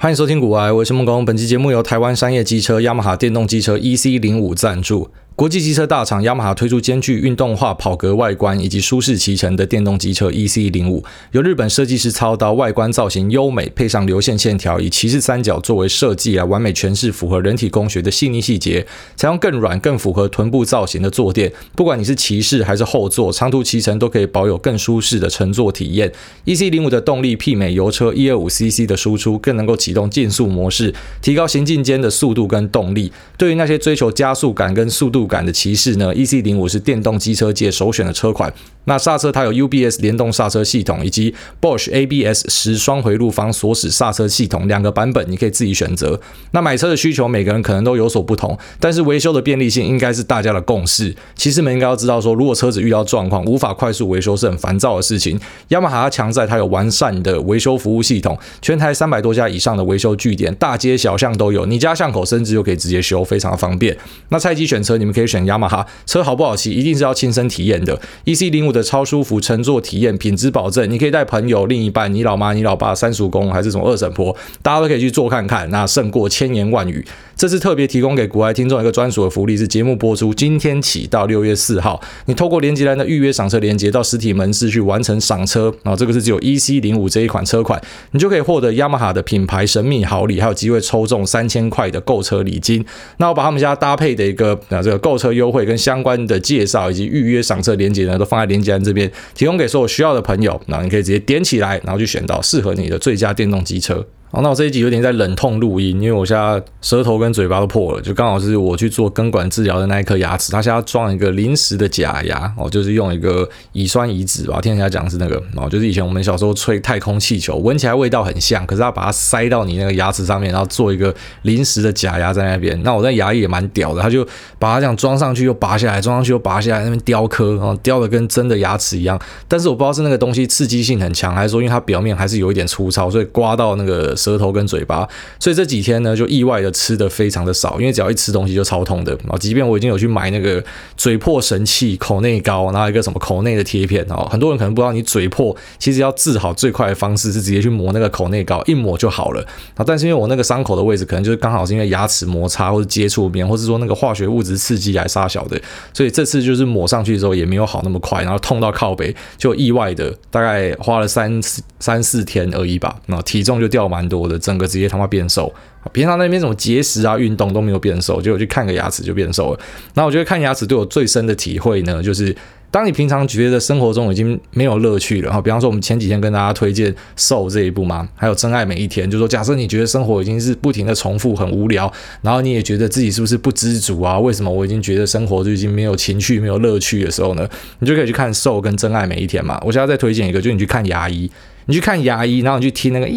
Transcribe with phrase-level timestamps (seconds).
[0.00, 1.24] 欢迎收听古癌，我是孟工。
[1.24, 5.10] 本期节目由台湾商业机车雅马哈电动机车 EC 零五赞助。
[5.38, 18.84] 国际机车大厂雅马哈推出兼具运动化跑格外观以及舒适骑乘的电动机车 EC 零五，由日本设计师操刀，外观造型优美，配上流线线条，以骑士三角作为设计来完美诠释符合人体工学的细腻细节。
[19.14, 26.12] 采用更软、更符合臀部造型的坐垫，不管你是骑士还是后座，长途骑乘都可以保有更舒适的乘坐体验。
[26.46, 30.92] EC 零五的动力媲美油车一二五 CC 的输出，更能够启动竞速模式，
[31.22, 33.12] 提高行进间的速度跟动力。
[33.36, 38.52] 对于那些追求加速感跟速度感的骑士呢，EC 零五是电动机车界首选的车款。
[38.84, 46.18] 那刹车它有 UBS 联动刹车系统以及 Bosch ABS 十双回路方锁死刹车系统两个版本，你可以自己选择。
[46.52, 51.14] 那买车的需求每个人可能都有所不同，但是维修的便利性应该是大家的共识。
[51.34, 55.38] 骑士们应该要知道说，如果车子遇到状况无法快速维修是很烦躁的事情。
[55.68, 63.94] 雅马哈强在它有完善的维修服务系统，全台三百多家以上的维修据点，大街小巷都有，你家巷口甚至就可以直接修，非常的方便。
[64.30, 68.00] 那菜鸡选车，你们可以选雅马哈，车好不好骑，一定是要亲身体验的。
[68.24, 77.04] EC 零五的超舒服乘坐体验，品质保证，你可以带朋友、另一半、你老妈、你老爸、三叔公，还是什么二婶婆，大家都可以去坐看看，那胜过千言万语。
[77.38, 87.80] 这次特别提供给国外听众一个专属的福利，是节目播出今天起到六月四号，你透过连结栏的预约赏车连结到实体门市去完成赏车，然后这个是只有 EC 零五这一款车款，
[88.10, 92.84] 你就可以获得雅马哈的品牌神秘好礼，还有机会抽中三千块的购车礼金。
[93.18, 104.04] 那我把他们家搭配的一个啊这个购车优惠跟相关的介绍以及预约赏车连结呢，都放在连结栏这边，提供给所有需要的朋友，那你可以直接点起来，然后去选到适合你的最佳电动机车。
[104.30, 122.78] 好，那我这一集有点在忍痛录音，因为我现在舌头跟嘴巴都破了，就刚好是我去做根管治疗的那一颗牙齿，它现在装一个临时的假牙，哦，就是用一个乙酸乙酯吧，听人家讲是那个，哦，就是以前我们小时候吹太空气球，闻起来味道很像，可是它把它塞到你那个牙齿上面，然后做一个临时的假牙在那边。
[122.82, 124.22] 那我那牙医也蛮屌的，他就
[124.58, 129.18] 把它这样装上去又拔下来，装上去又拔下来，那边雕刻，然后雕的跟真的牙齿一样。
[129.48, 135.08] 但是我不知道是那个东西刺激性很强，还是说因为它表面还是有一点粗糙，所以刮到那个舌头跟嘴巴。
[135.38, 139.38] 所以这几天呢，就意外的吃的非常的少，因为只要一吃东西就超痛的啊。
[139.38, 140.62] 即便我已经有去买那个
[140.96, 149.40] 嘴破神器口内膏，然后一个什么口内的贴片哦，很多人可能不知道，你嘴破其实要治好最快的方式是直接去抹那个口内膏，一抹就好了
[149.76, 149.84] 啊。
[149.86, 155.60] 但是因为我那个伤口的位置可能就是刚好是因为牙齿摩擦或者接触面，或是说那个化学物质刺激来杀小的，
[155.92, 161.40] 所以这次就是抹上去之后也没有好那么快，然后痛到靠北，就意外的大概花了三
[161.78, 164.88] 三四天而已吧，那体重就掉蛮多的，整个直接。
[164.88, 165.52] 他妈变瘦，
[165.92, 169.60] 平常那边什么节食啊、运动都没有变瘦，结果去看个牙齿就变瘦了。
[169.92, 172.34] 那我觉得看牙齿对我最深的体会呢，就是
[172.70, 181.92] 当你平常觉得生活中已经没有乐趣了，哈，比方说我们前几天跟大家推荐《瘦》这一部嘛，还有《真爱每一天》，就说假设你觉得生活已经是不停的重复、很无聊，
[182.22, 184.18] 然后你也觉得自己是不是不知足啊？
[184.18, 187.46] 为什么我已经觉得生活就已经没有情趣、没有乐趣的时候呢？
[187.80, 189.60] 你就可以去看《瘦》跟《真爱每一天》嘛。
[189.66, 191.30] 我现在再推荐一个，就是你去看牙医，
[191.66, 193.08] 你去看牙医，然后你去听那个。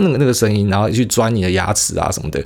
[0.00, 2.42] 那个那个声音，然后去钻你的牙齿啊什么的，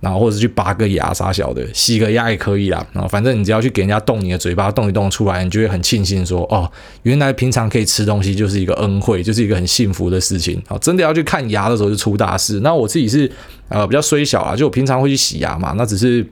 [0.00, 2.86] 然后或者是去拔个牙啥小的，洗个牙也可以啦。
[2.92, 6.70] 然后反正你只要去给人家动你的嘴巴，动一动出来，你就会很庆幸说，哦，
[7.02, 10.62] 原来平常可以吃东西就是一个恩惠，就是一个很幸福的事情。
[10.68, 12.60] 啊，真的要去看牙的时候就出大事。
[12.60, 13.30] 那我自己是
[13.68, 16.26] 呃比较虽小啊，就我平常会去洗牙嘛，那只是。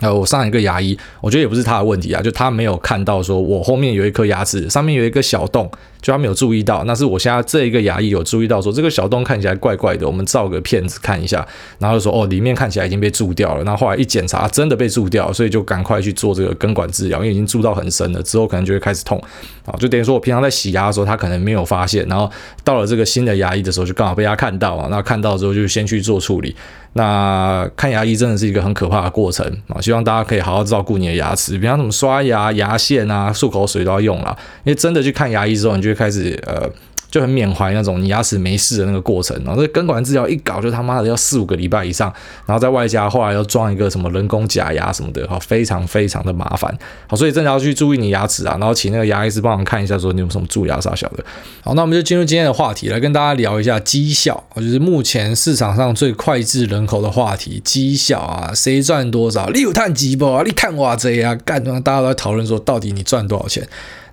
[0.00, 5.68] 呃，我上一个牙医，我觉得也不是他的问题啊，就他没有看到说我后面有一颗牙齿，上面有一个小洞，
[6.00, 6.84] 就他没有注意到。
[6.84, 11.44] 那是我现在这一个牙医有注意到说这个小洞看起来怪怪的，我们照个片子看一下，
[11.80, 13.64] 然后就说哦，里面看起来已经被蛀掉了。
[13.64, 19.20] 那后，来一检查，真的被蛀掉，所以就赶快去做这个根管治疗，因为已经蛀到很深了，之后可能就会开始痛
[19.66, 19.74] 啊。
[19.80, 22.30] 就等于说我平常在洗牙的时候，他可能没有发现，然后
[22.62, 24.86] 到了这个新的牙医的时候，就刚好被他看到啊。
[24.90, 26.54] 那看到之后就先去做处理。
[26.98, 29.80] 那看牙医真的是一个很可怕的过程啊！
[29.80, 34.36] 希望大家可以好好照顾你的牙齿，比方什么刷牙、牙线啊、漱口水都要用啦。
[34.64, 36.68] 因为真的去看牙医之后，你就会开始呃。
[37.10, 42.12] 就很缅怀那种你牙齿没事的那个过程，然后这根管治疗一搞就他妈的要四五个礼拜以上，
[42.46, 46.76] 然后在外加后来要装一个什么人工假牙什么的，哈，非常非常的麻烦，
[47.06, 51.24] 好，所以真的要去注意你牙齿啊，然后请那个牙医师帮忙看一下，说你有什么蛀牙啥小的。
[51.62, 59.48] 好，那我们就进入今天的话题，来跟大家聊一下绩效，就是目前市场上最脍炙人口的话题，绩效啊，谁赚多少？
[59.54, 60.42] 你有赚几波啊？
[60.44, 63.66] 你看我这啊，干，大家都在讨论说到底你赚多少钱？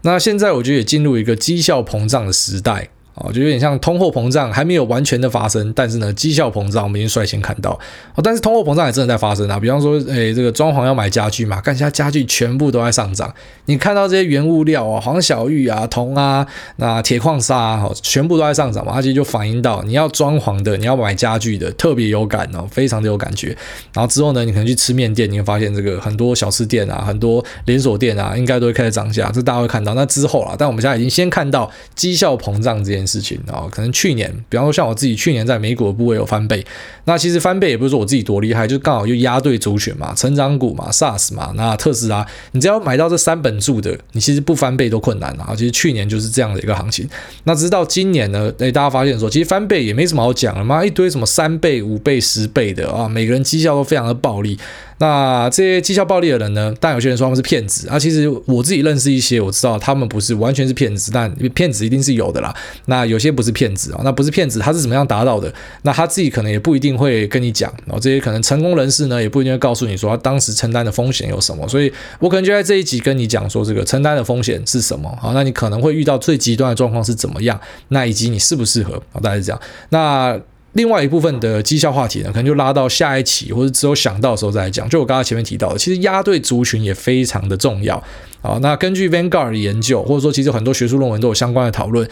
[0.05, 2.89] 那现在我觉得也进入一个绩效膨胀的时代。
[3.15, 7.71] 哦，就有点像通货膨胀还没有完全的发生，但是呢，绩效膨胀我们已经率先看到。
[8.13, 13.33] 哦，但是通货膨胀也真的在发生啊，比方说，诶，这个装潢要买家具嘛，看一下家具全部都在上涨。
[13.67, 16.45] 你看到这些原物料啊，黄小玉啊、铜啊、
[16.75, 23.55] 那铁矿砂啊，全部都在上涨嘛，它其实就反映到你要装潢的、你要买家具的，特别有感哦，非常的有感觉。
[23.93, 29.93] 然后之后呢，你可能去吃面店，你会发现这个很多小吃店啊，很多连锁店啊，应该都会开始涨价，这大家会看到。
[29.93, 36.65] 那之后啦，但我们现在已经先看到绩效膨胀这件事情啊，可能去年，比方说像我自己去年在美股的部位有翻倍，
[37.05, 45.53] 那其实翻倍也不是说我自己多厉害，就刚好就压对族群嘛，成长股嘛，SaaS 嘛，那特斯拉，你只要买到这三本柱的，你其实不翻倍都困难啊。
[45.55, 47.07] 其实去年就是这样的一个行情，
[47.43, 54.57] 那直到今年呢，诶，大家发现说，其实翻倍也没什么好讲了嘛，一堆什么三倍、五倍、十倍的啊，每个人绩效都非常的暴利。
[54.97, 56.73] 那这些绩效暴利的人呢？
[56.79, 57.99] 但有些人说他们是骗子啊。
[57.99, 62.55] 其实我自己认识一些，我知道他们不是完全是骗子，但骗子一定是有的啦。
[62.85, 65.53] 那那有些不是骗子啊，那不是骗子，他是怎么样达到的？
[65.81, 67.69] 那他自己可能也不一定会跟你讲。
[67.85, 71.67] 然后这些可能成功人士呢，也不一定会告诉你说他当时承担的风险有什么。
[71.67, 75.13] 所以我可能就在这一集跟你讲说，这个承担的风险是什么？
[75.21, 77.59] 好，那你可能会遇到最极端的状况是怎么样？
[77.89, 78.93] 那以及你适不适合？
[79.11, 79.61] 好，大概是这样。
[79.89, 80.39] 那。
[80.75, 84.89] 另外一部分的绩效话题呢，可能就拉到下一期，或者只有想到的时候再来讲。
[84.89, 87.95] 就我刚才前面提到的，其实押对族群也非常的重要。
[88.41, 92.05] 好，那根据 Vanguard 的研究，或者说其实很多学术论文都有相关的讨论。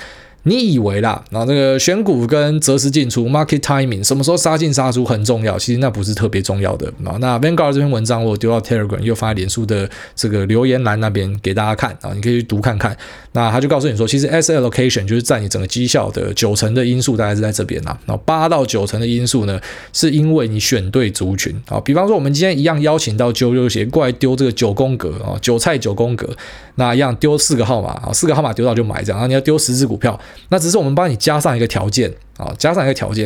[0.45, 6.91] 你以为啦，然后这个选股跟择时进出 （market timing） 什么时候杀进杀出很重要，其实那不是特别重要的。
[7.19, 12.95] 那 Vanguard 这篇文章我丢到 Telegram 又发在脸书的这个留言栏那边给大家看啊，你可以去读看看。
[13.31, 17.97] 那他就告诉你说，其实 asset allocation 就是占你整个绩效的九成的因素大概是在这边啦。
[18.05, 19.59] 然后八到九成的因素呢，
[19.93, 21.55] 是因为你选对族群。
[21.67, 26.29] 啊，比方说我们今天一样邀请到啾啾鞋过来丢这个九宫格啊，韭菜九宫格，
[26.75, 30.19] 那一样丢四个号码啊，四个号码丢到就买这样，然后你要丢十只股票。
[30.49, 33.25] 那只是我们帮你加上一个条件啊，加上一个条件，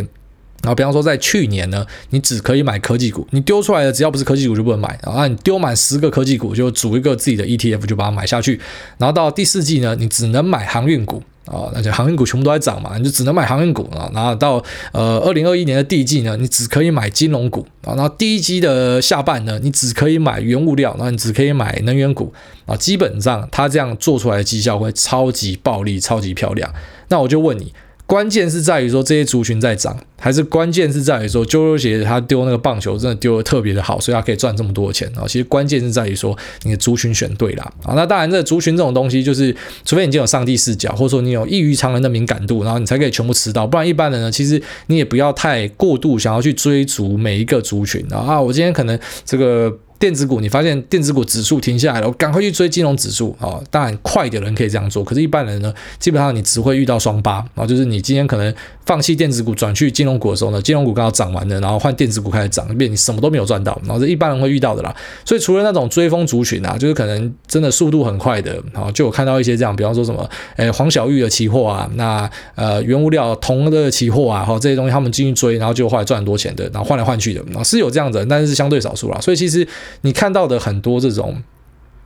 [0.64, 5.28] 然后比方说在去年呢，你只可以买科技股，你丢出来的只要不是科技股就不能买啊。
[5.28, 8.60] 你丢满十个科技股就组一个自己的 ETF 就把它买下去，
[8.98, 14.12] 然后到第四季呢，你只能买航运股啊，那就航运股全部都在涨嘛，你就只能买航运股啊。
[14.14, 14.62] 然后到
[14.92, 17.96] 呃二零二一年的第一季呢，你只可以买金融股啊。
[17.96, 22.34] 然后第一季的下半呢，你只可以买原物料，然后你只可以买能源股
[22.66, 22.76] 啊。
[22.76, 26.70] 基本上它这样做出来的绩效会超级暴利，超级漂亮。
[27.10, 27.74] 那我就问你，
[28.06, 35.24] 关键是在于说这些族群在涨，还是关键是在于说啾啾鞋他丢那个棒球真的丢得特别的好，所以他可以赚这么多钱啊？
[35.28, 37.94] 其实关键是在于说你的族群选对了啊。
[37.96, 43.68] 那当然，这族群这种东西，就是除非你已经有上帝视角，或者说你有异于常人的敏感度，然后你才可以全部吃到。
[43.68, 48.40] 不然一般人呢，其实你也不要太过度想要去追逐每一个族群啊。
[48.42, 49.78] 我今天可能这个。
[50.00, 53.60] 电子股，你发现电子股指数停下来了，我赶快去追金融指数啊！
[53.72, 58.54] 当然，快的人可以这样做，可是，一般人呢，基本上你只会遇到双八啊，就是你今天可能
[58.88, 64.96] 放弃电子股转去金融股的时候呢，金融股刚好涨完了，然后换电子股开始涨，变你什么都没有赚到，然后这一般人会遇到的啦。
[65.26, 79.20] 所以，除了那种追风族群啊，就是可能真的速度很快的啊，就有看到一些这样，比方说什么，诶，黄小玉的期货啊，那呃原物料铜的期货啊，哈这些东西他们进去追，然后就后来赚很多钱的，然后换来换去的啊，是有这样子的，但是是相对少数啦。
[79.20, 79.68] 所以其实。
[80.02, 81.36] 你看到的很多这种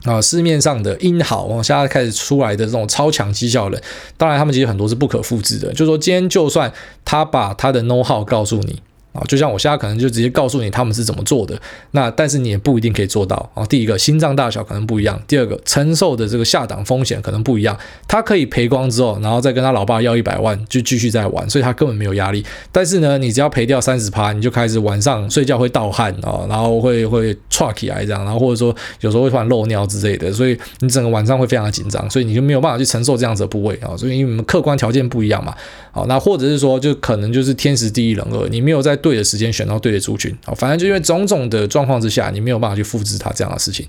[0.04, 3.82] 啊，市面上的英豪往下开始出来的这种超强绩效人，
[4.18, 5.72] 当然他们其实很多是不可复制的。
[5.74, 6.72] 就是说，今天就算
[7.06, 8.82] 他把他的 know how 告诉你。
[9.14, 11.60] 啊，就像我现在可能就直接告诉你他们是怎么做的，
[11.92, 13.66] 那但是你也不一定可以做到啊。
[13.66, 17.78] 第一个心脏大小可能不一样，第二个承受的这个下档风险可能不一样。
[18.08, 22.44] 他可以赔光之后，然后再跟他老爸要一百万，就继续再玩，所以他根本没有压力。
[22.72, 33.96] 但是呢，你只要赔掉三十趴，你就开始晚上睡觉会盗汗啊，然后会会剉起来这样，然后或者说有时候会突然漏尿之类的，所以你整个晚上会非常的紧张，所以你就没有办法去承受这样子的部位啊。
[33.98, 35.54] 所以因为你们客观条件不一样嘛，
[35.92, 43.86] 好，那或者是说就可能就是天时地利人和，你没有在对的时间选到对的族群，好，反正就因为种种的状况之下，你没有办法去复制它这样的事情，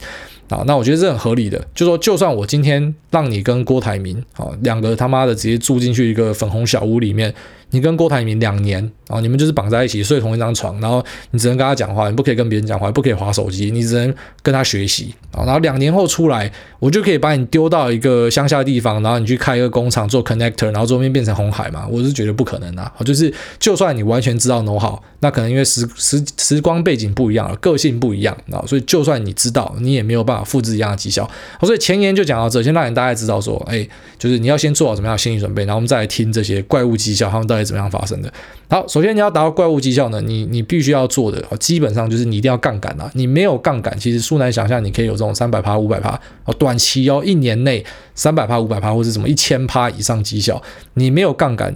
[0.51, 7.33] 好，那我觉得这很合理的，就说就算我今天让你跟郭台铭，好，两个他妈的直接住进去一个粉红小屋里面。
[7.73, 15.45] 你跟郭台铭两年啊，你们就是绑在一起睡同一张床，然后你只能跟他讲话，你不可以跟别人讲话，不可以划手机，你只能跟他学习啊。
[15.45, 21.87] 然后两年后出来，我就可以把你丢到一个乡下的地方，然后你去开一个工厂做 connector，然后周边变成红海嘛？
[21.91, 22.93] 我是觉得不可能啊。
[23.05, 31.29] 就是就算你完全知道 know how，那可能因为时时时光背景不一样了，个性不一样啊，所以就算你知道，你也没有办法复制一样的绩效。
[31.63, 33.89] 所以前言就讲到这，先让你大概知道说，哎，
[34.19, 37.62] 就是你要先做好什么样的心理准备，然后我们再来听这些怪物绩效他们到底。
[37.63, 38.33] 会怎么样发生的。
[38.69, 50.61] 好，首先你要达到怪物绩效呢，你你必须要做的基本上就是你一定要杠杆啊，你没有杠杆，其实苏南想象你可以有这种三百趴、五百趴哦，短期哦，一年内三百趴、五百趴，或是什么一千趴以上绩效，
[50.95, 51.75] 你没有杠杆，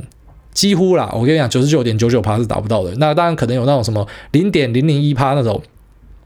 [0.53, 2.95] 几乎啦，我跟你讲，九十九点九九趴是达不到的。
[2.97, 5.63] 那当然可能有那种什么零点零零一趴那种。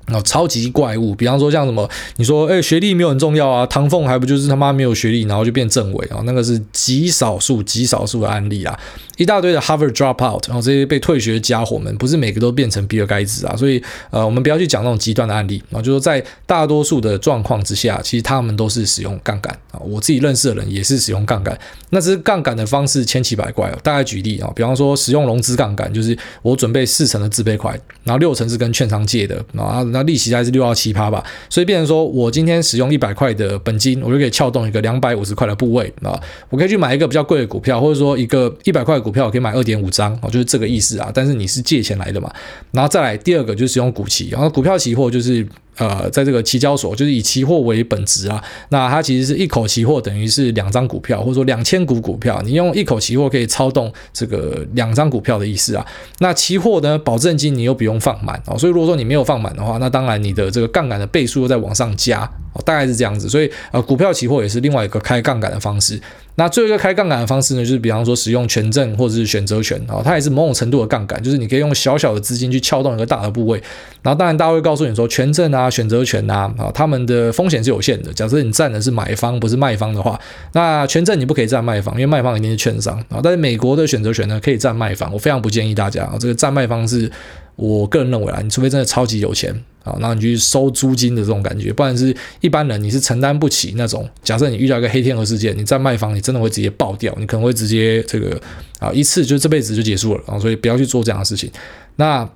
[0.06, 8.76] 哦，超级怪物，比方说像什么，你说，哎，学历没有很重要啊，唐凤还不就是他妈没有学历，然后就变政委啊，那个是极少数、极少数的案例啊，
[9.18, 13.80] 一大堆的 Harvard dropout，然后这些被退学的家伙们，不是每个都变成比尔盖茨啊，所以，
[14.10, 21.56] 呃，我们不要去讲那种极端的案例啊，就是说在大多数的状况之下，其实他们都是使用杠杆啊，我自己认识的人也是使用杠杆，
[21.90, 29.44] 那只是杠杆的方式千奇百怪哦，大概举例啊，比方说使用融资杠杆，就是我准备四成的自备款，然后六成是跟券商借的
[29.90, 36.18] 那利息还是六到七趴吧，所以变成说我今天使用一百块的本金，我就可以撬动一个两百五十块的部位啊，
[36.48, 41.10] 我可以去买一个比较贵的股票，或者说一个一百块的股票可以买二点五张啊，就是这个意思啊。
[41.14, 42.32] 但是你是借钱来的嘛，
[42.72, 45.46] 然后再来第二个就是使用股期，然后股票期货就是。
[45.76, 55.86] 呃，在这个期交所，就是以期货为本质啊，那它其实是一口期货，等于是两张股票，或者说两千股股票，你用一口期货可以操纵这个两张股票的意思啊。
[56.18, 63.28] 那期货呢，保证金你又不用放满哦，所以如果说你没有放满的话，那当然你的这个杠杆的倍数又在往上加哦，大概是这样子。
[63.28, 66.00] 所以呃，股票期货也是另外一个开杠杆的方式。
[66.36, 73.62] 那最后一个开杠杆的方式呢，就是比方说使用权证或者是选择权啊，它也是某种程度的杠杆，就是你可以用小小的资金去撬动一个大的部位。
[74.00, 78.10] 然后当然大家会告诉你说，权证啊、选择权啊，啊，他们的风险是有限的。
[78.14, 80.18] 假设你占的是买方不是卖方的话，
[80.52, 83.20] 那权证你不可以占卖方，因为卖方一定是券商啊。
[83.22, 85.12] 但是美国的选择权呢，可以占卖方。
[85.12, 87.10] 我非常不建议大家啊，这个占卖方是
[87.60, 89.54] 我个人认为啊，你除非真的超级有钱。
[89.82, 94.06] 啊，然后你去收租金的这种感觉，不然是一般人你是承担不起那种。
[94.22, 98.38] 假设你遇到一个黑天鹅事件，你在卖房，你真的会直接爆掉，你可能会直接这个
[98.78, 101.50] 啊一次就这辈子就结束了啊，所以不要去做这样的事情。
[101.96, 102.28] 那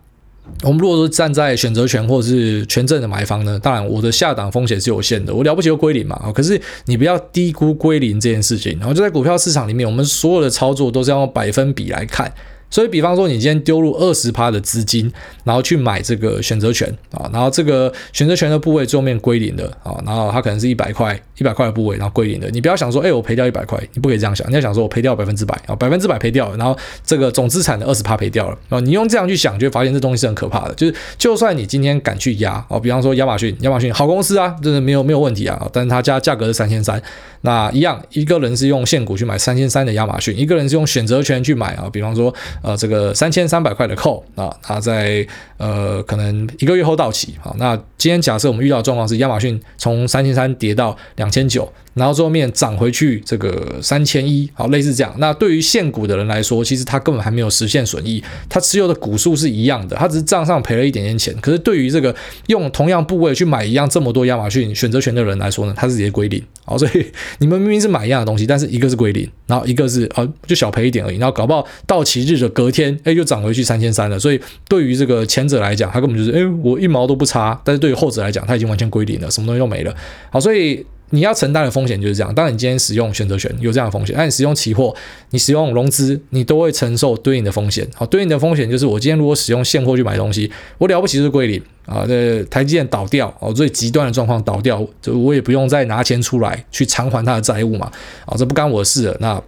[0.63, 8.79] 我们如果说站在选择权或者是权证的买方呢，当然我的下档风险是有限的，我了不起就归零嘛啊，可是你不要低估归零这件事情。
[8.79, 12.33] 然后就在股票市场里面，我们所有的操作都是要用百分比来看。
[12.75, 15.09] 所以，比方说，你今天丢入二十趴的资金，
[15.45, 22.51] 然后去买这个选择权啊，然后这个选择权的部位最后面归零的啊，然后它可能是一百块，一百块的部位，然后归零的。
[22.51, 26.77] 你不要想说，哎，我赔掉一百块，你不可以这样想，你要想说我赔掉百分之百啊，百分之百赔掉了，然后
[27.07, 30.75] 这个总资产的二十趴赔掉了啊，你用这样去想，就会发现这东西是很可怕的。
[30.75, 37.01] 就是，就算你今天敢去压啊，比方说亚马逊，亚马逊好公司啊，真的没有没有问题啊，但是它价价格是三千三，
[37.43, 42.35] 那一样，一个人是用现股去买三千三的亚马逊，一个人是用选择权去买啊，比方说，
[42.65, 43.45] 呃，这个三千。
[43.47, 45.25] 三百块的扣啊，它在
[45.59, 47.35] 呃可能一个月后到期。
[47.41, 55.15] 好，那今天假设我们遇到的状况是亚马逊从三千三跌到两千九，然后最后面涨回去这个三千一，好，类似这样。
[55.19, 61.33] 那对于现股的人来说，其实他根本还没有实现损益，他持有的股数是一样的，他只是账上赔了一点点钱。
[61.43, 62.15] 可是对于这个
[62.47, 66.43] 用同样部位去买一样这么多亚马逊选择权的人来说呢，他是直接归零。
[66.65, 67.07] 好，所以
[67.39, 74.19] 你们明明是买一样的东西，但是一个是归零，然后一个是呃就小赔一点而已，然后搞不好到期日隔天，哎又涨回去三千三了。
[74.19, 79.95] 所以对于这个前者来讲，他根本就是哎我一毛都不差，但是对于后者来讲，他已经完全归零了，什么东西都没了。
[80.31, 80.85] 好，所以。
[81.11, 82.35] 你要承担的风险就是这样。
[82.35, 84.93] 当你今天使用选择权，有这样的风险；那你使用期货，
[85.31, 87.87] 你使用融资，你都会承受对应的风险。
[87.95, 92.05] 好，对应的风险就是我今天如果使用现货去买东西，我了不起是归零啊。
[92.09, 97.93] 这台积电倒掉哦，最极端的状况倒掉，就我也不用再拿钱出来去偿还它的债务嘛。
[98.25, 99.17] 啊，这不干我的事了。
[99.21, 99.41] 那。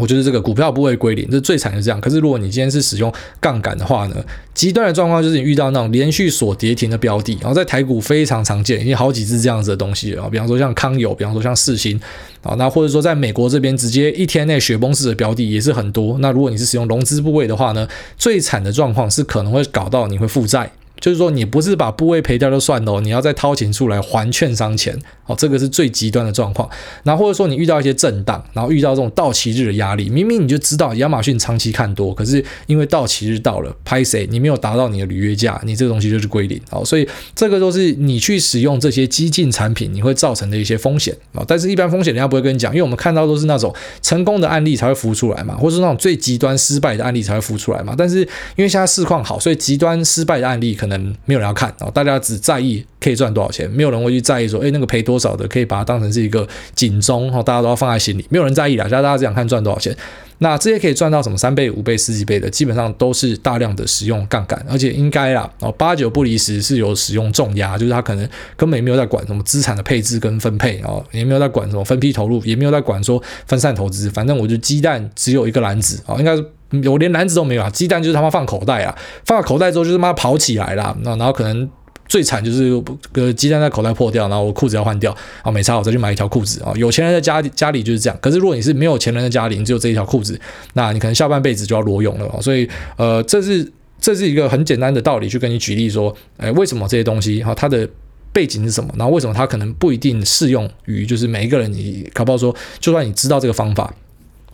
[0.00, 2.00] 我觉得这个股票不会归零，这最惨是这样。
[2.00, 4.16] 可是如果你今天是使用杠杆的话呢，
[4.54, 10.28] 极端的状况就是你遇到那种连续锁跌停的标的，然后在台股非常常见，已经好几只这样子的东西啊。
[10.30, 12.00] 比方说像康友，比方说像世芯，
[12.42, 16.16] 啊，那或者说在美国这边直接一天内雪崩式的标的也是很多。
[16.20, 20.70] 那如果你是使用融资部位的话呢，最惨的状况是可能会搞到你会负债。
[21.00, 26.68] 就是说，你不是把部位赔掉就算了，你要再掏钱出来还券商钱，哦，这个是最极端的状况。
[27.02, 36.60] 然后或者说你遇到一些震荡，然后遇到这种到期日的压力，明明你就知道亚马逊长期看多，可是因为到期日到了，拍谁你没有达到你的履约价，你这个东西就是归零。
[36.70, 41.42] 哦，所以这个都是你去使用这些激进产品你会造成的一些风险啊。
[41.48, 47.94] 但是，一般风险人家不会跟你讲，因为我们看到都是那种成功的案例才会浮出来嘛，或是那种最极端失败的案例才会浮出来嘛。
[47.96, 48.18] 但是
[48.56, 50.89] 因为现在市况好，所以极端失败的案例可能。
[50.90, 59.96] 能没有人要看，大家只在意可以赚多少钱，没有人会去在意说，哎，那个赔多少的可以把它当成是一个警钟，大家都要放在心里，没有人在意啦，大家只想看赚多少钱。
[60.42, 76.44] 那这些可以赚到什么三倍、五倍、十几倍的，基本上都是大量的使用杠杆，而且应该啦，哦，八九不离十是有使用重压，就是他可能根本也没有在管什么资产的配置跟分配哦，也没有在管什么分批投入，也没有在管说分散投资，反正我就鸡蛋只有一个篮子啊，应该是
[76.88, 81.68] 我连篮子都没有啊，鸡蛋就是他妈放口袋啊，放口袋之后就是妈跑起来了，那然后可能。
[82.10, 86.72] 最惨就是个鸡蛋在口袋破掉，然后我裤子要换掉啊，没差，我再去买一条裤子啊。
[86.74, 90.38] 有钱人的家里家里就是这样，可是如果你是没有钱人的家里，你只有这一条裤子，
[90.74, 92.42] 那你可能下半辈子就要裸泳了。
[92.42, 93.64] 所以呃，这是
[94.00, 97.88] 这是一个很简单的道理，去跟你举例说，哎，为什么这些东西哈，它的
[98.32, 98.92] 背景是什么？
[98.96, 101.72] 然后为什么它可能不一定适用于就是每一个人？
[101.72, 103.94] 你搞不好说，就算你知道这个方法，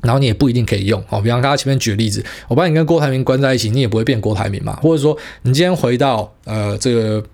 [0.02, 1.02] 然后你也不一定可以用。
[1.06, 4.78] 好，比方刚刚前面举的例子，我把你跟郭台铭关在一起，你也不会变郭台铭嘛？
[4.82, 7.24] 或者说，你今天回到呃这个。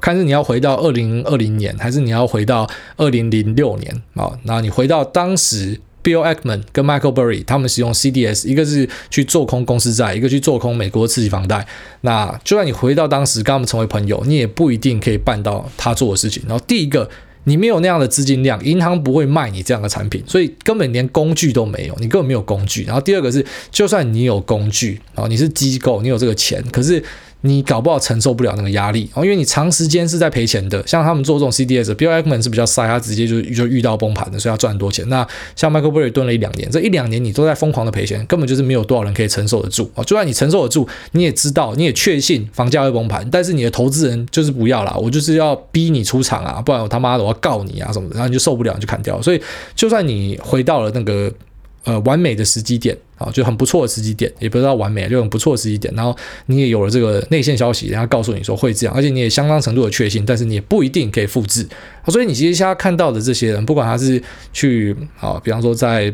[0.00, 4.30] 看是你要回到二零二零年，还是你要回到二零零六年啊？
[4.44, 11.66] 那你回到当时，Bill Ackman 跟 Michael Burry 他们使用 CDS，一个是去做空公司债，一个去做空美国次级房贷。
[12.00, 16.42] 那就算你回到当时跟他们成为朋友，你也不一定可以办到他做的事情。
[16.48, 17.08] 然后第一个，
[17.44, 22.84] 你没有那样的资金量，银行不会卖你这样的产品，所以根本连工具都没有，你根本没有工具。
[22.84, 27.02] 然后第二个是，就算你有工具啊，你是机构，你有这个钱，可是。
[27.42, 30.84] 你搞不好承受不了那个压力哦，因为你长时间是在赔钱的。
[30.86, 35.08] 像他们做这种 CDS，Bill Ackman 是比较塞，他直接就就遇到崩盘的，所以要赚很多钱。
[35.08, 40.04] 那像 Michael Burry 蹲了一两年，这一两年你都在疯狂的赔钱，根本就是没有多少人可以承受得住哦。
[40.04, 49.20] 就算你承受得住，你也知道，你也确信房价会崩盘，但是你的投资人就是不要啦，我就是要逼你出场啊，不然我他妈的我要告你啊什么的，然后你就受不了，你就砍掉。
[49.20, 49.42] 所以
[49.74, 51.32] 就算你回到了那个。
[51.84, 55.92] 呃，完美的时机点啊，就很不错的时机点，也不知道完美，就很不错的时机点。
[55.94, 61.66] 然后你也有了这个内线消息，然后告诉你说会这样，而且你也相当程度的确信，但是你也不一定可以复制。
[62.08, 64.22] 所以你其实现在看到的这些人，不管他是
[64.52, 66.12] 去啊，比方说在。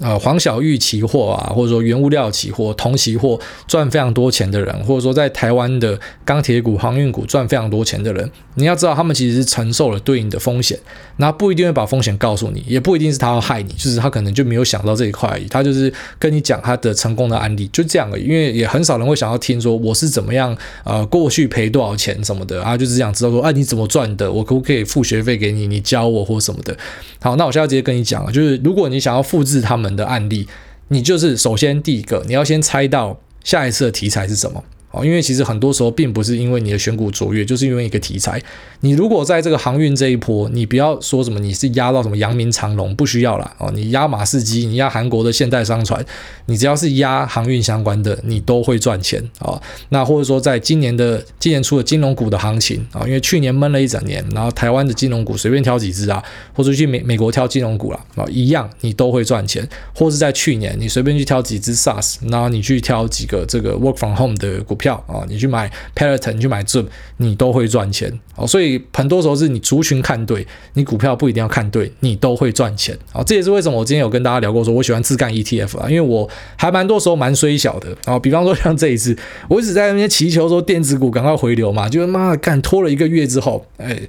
[0.00, 10.78] 呃，黄小玉期货啊，或者说原物料期货、铜期货赚非常多钱的人，或者说在台湾的钢铁股、航运股赚非常多钱的人，你要知道，他们其实是承受了对应的风险，
[11.16, 18.22] 那不一定会把风险告诉你，也不一定是他要害你，就是他可能就没有想到这一块而已，他就是跟你讲他的成功的案例，就这样而已。
[18.22, 24.30] 因为也很少人会想要听说我是怎么样，呃，过去赔多少钱什么的啊，就是想知道说，哎、啊，你怎么赚的？
[24.30, 25.66] 我可不可以付学费给你？
[25.66, 26.76] 你教我或什么的。
[27.20, 30.48] 好，那我现在直接跟你讲啊，就是如果你想要复制他们的案例，
[30.88, 34.64] 你就是首先第一个，你要先猜到下一次的题材是什么。
[35.04, 38.40] 因为其实很多时候并不是因为你的选股卓越，就是因为一个题材。
[38.80, 43.54] 你如果在这个航运这一波，你不要说什么你是压到什么阳明长龙，不需要啦。
[43.58, 46.02] 哦，你压马士基，你压韩国的现代商船，
[46.46, 49.60] 你只要是压航运相关的，你都会赚钱、哦。
[49.90, 56.22] 那或者说在今年的今年出的金融股的行情啊、哦，因为去年闷了一整年，然后台湾的金融股随便挑几只啊，
[56.54, 59.68] 或者去美美国挑金融股啦，啊、一样你都会赚钱。
[59.94, 64.78] 或是在去年你随便去挑几只 SaaS，然后你去挑几个这个 Work from Home 的股。
[64.78, 66.86] 票票啊，你去买 Peloton，你去买 Zoom，
[67.18, 68.46] 你都会赚钱哦。
[68.46, 73.22] 所以很多时候是你族群看对，你股票不一定要看对，你都会赚钱啊。
[73.22, 78.18] 这也是为什么我今天有跟大家聊过，说我喜欢自干 ETF 啊，因为我还蛮多时候蛮衰小的啊。
[78.18, 79.14] 比方说像这一次，
[79.48, 84.00] 我一直在那边祈求说电子股赶快回流嘛，就是妈的干拖了一个月之后，哎。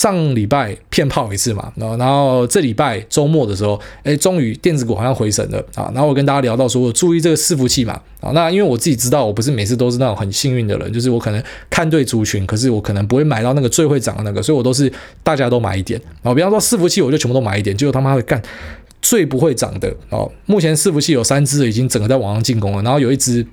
[0.00, 5.92] 上礼拜骗炮一次嘛，然后然后这礼拜周末的时候，哎，终于电子股好像回神了啊。
[5.94, 14.90] 然后我跟大家聊到说，我注意这个伺服器嘛，啊，那因为我自己知道，我不是每次都是那种很幸运的人，就是我可能看对族群，可是我可能不会买到那个最会涨的那个，所以我都是
[15.22, 16.32] 大家都买一点啊。
[16.32, 18.40] 比方说伺服器，我就全部都买一点，结果他妈的干
[19.02, 20.32] 最不会涨的哦。
[20.46, 23.46] 目前伺服器有三只已经整个在网上进攻了，然后有一只。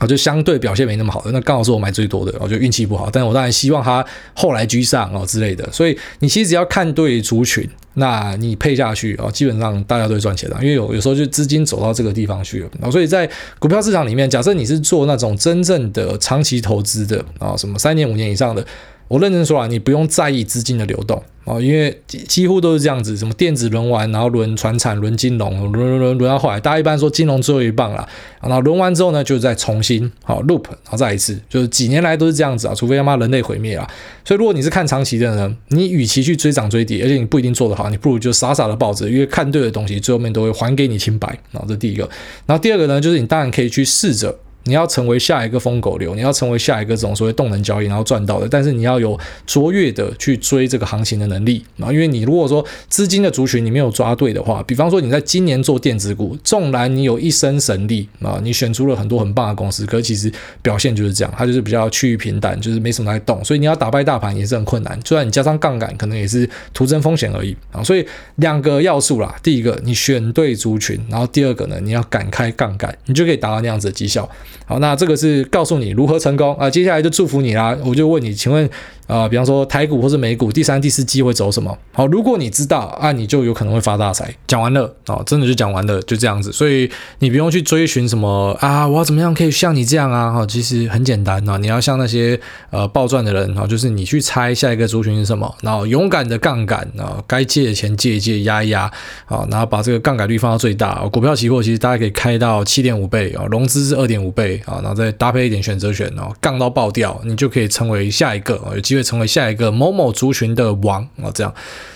[0.00, 3.08] 我就相对表现没那么好的，那刚好是我买最多的，我就运气不好。
[3.12, 5.70] 但我当然希望它后来居上哦之类的。
[5.70, 10.56] 所以你其实只要看对族群，那你配下去哦，基本上大家都会赚钱的。
[10.60, 13.28] 因为有有时候就资金走到这个地方去了，所以在
[13.58, 18.66] 股票市场里面，假设你是做那种真正的长期投资的啊，什么三年五年以上的。
[19.12, 28.08] 我认真说啊，你不用在意资金的流动哦，因为几乎都是这样子，什么电子轮完，然后轮船产，轮金融，轮轮轮轮到后来，大家一般说金融最后一棒了，
[28.40, 33.86] 然后轮完之后呢，就再重新好 loop，然后再一次，就是几年来都是这样子啊，除非他妈人类毁灭啊。
[34.24, 41.28] 所以如果你是看长期的呢，你与其去追涨追跌，而且你不一定做得好，你不如就傻傻的抱着，因为看对的东西最后面都会还给你清白。
[41.50, 42.08] 然后这第一个，
[42.46, 44.34] 然后第二个呢，就是你当然可以去试着。
[44.64, 51.92] 你要成为下一个疯狗流，你要成为下一个这种所谓动能交易然后赚到的，但是你要有卓越的去追这个行情的能力啊。
[51.92, 64.98] 因为你如果说资金的族群你没有抓对的话，比方说你在今年做电子股，纵然你有一身神力啊，你选出了很多很棒的公司，可是其实表现就是这样，它就是比较趋于平淡，就是没什么在动，所以你要打败大盘也是很困难。
[65.02, 67.82] 就算你加上杠杆，可能也是徒增风险而已啊。
[67.82, 74.28] 所以两个要素啦，第一个你选对族群，然后第二个呢，你要敢开杠杆，你就可以达到那样子的绩效。
[74.64, 76.70] 好，那这个是告诉你如何成功啊。
[76.70, 78.68] 接下来就祝福你啦，我就问你，请问。
[79.12, 81.76] 啊、比方说台股或是美股第三、第四季会走什么？
[81.92, 84.34] 好，如果你知道啊，你就有可能会发大财。
[84.46, 86.50] 讲完了哦，真的就讲完了，就这样子。
[86.50, 90.32] 所以你不用去追寻什么啊，我要怎么样可以像你这样啊？
[90.32, 98.90] 哈，其实很简单啊，你要像那些呃暴赚的人啊，就是你去猜下一个族群是什么，然后勇敢的杠杆啊，该借的钱借一借，压一压
[99.26, 101.06] 啊，然后把这个杠杆率放到最大。
[101.12, 109.01] 股票期货其实大家可以开到七点五倍啊，融资是二点五倍啊，然后再搭配一点选择权，然后杠到爆掉，你就可以成为下一个有机会。
[109.02, 111.54] 成为下一个某某族群的王啊，这样，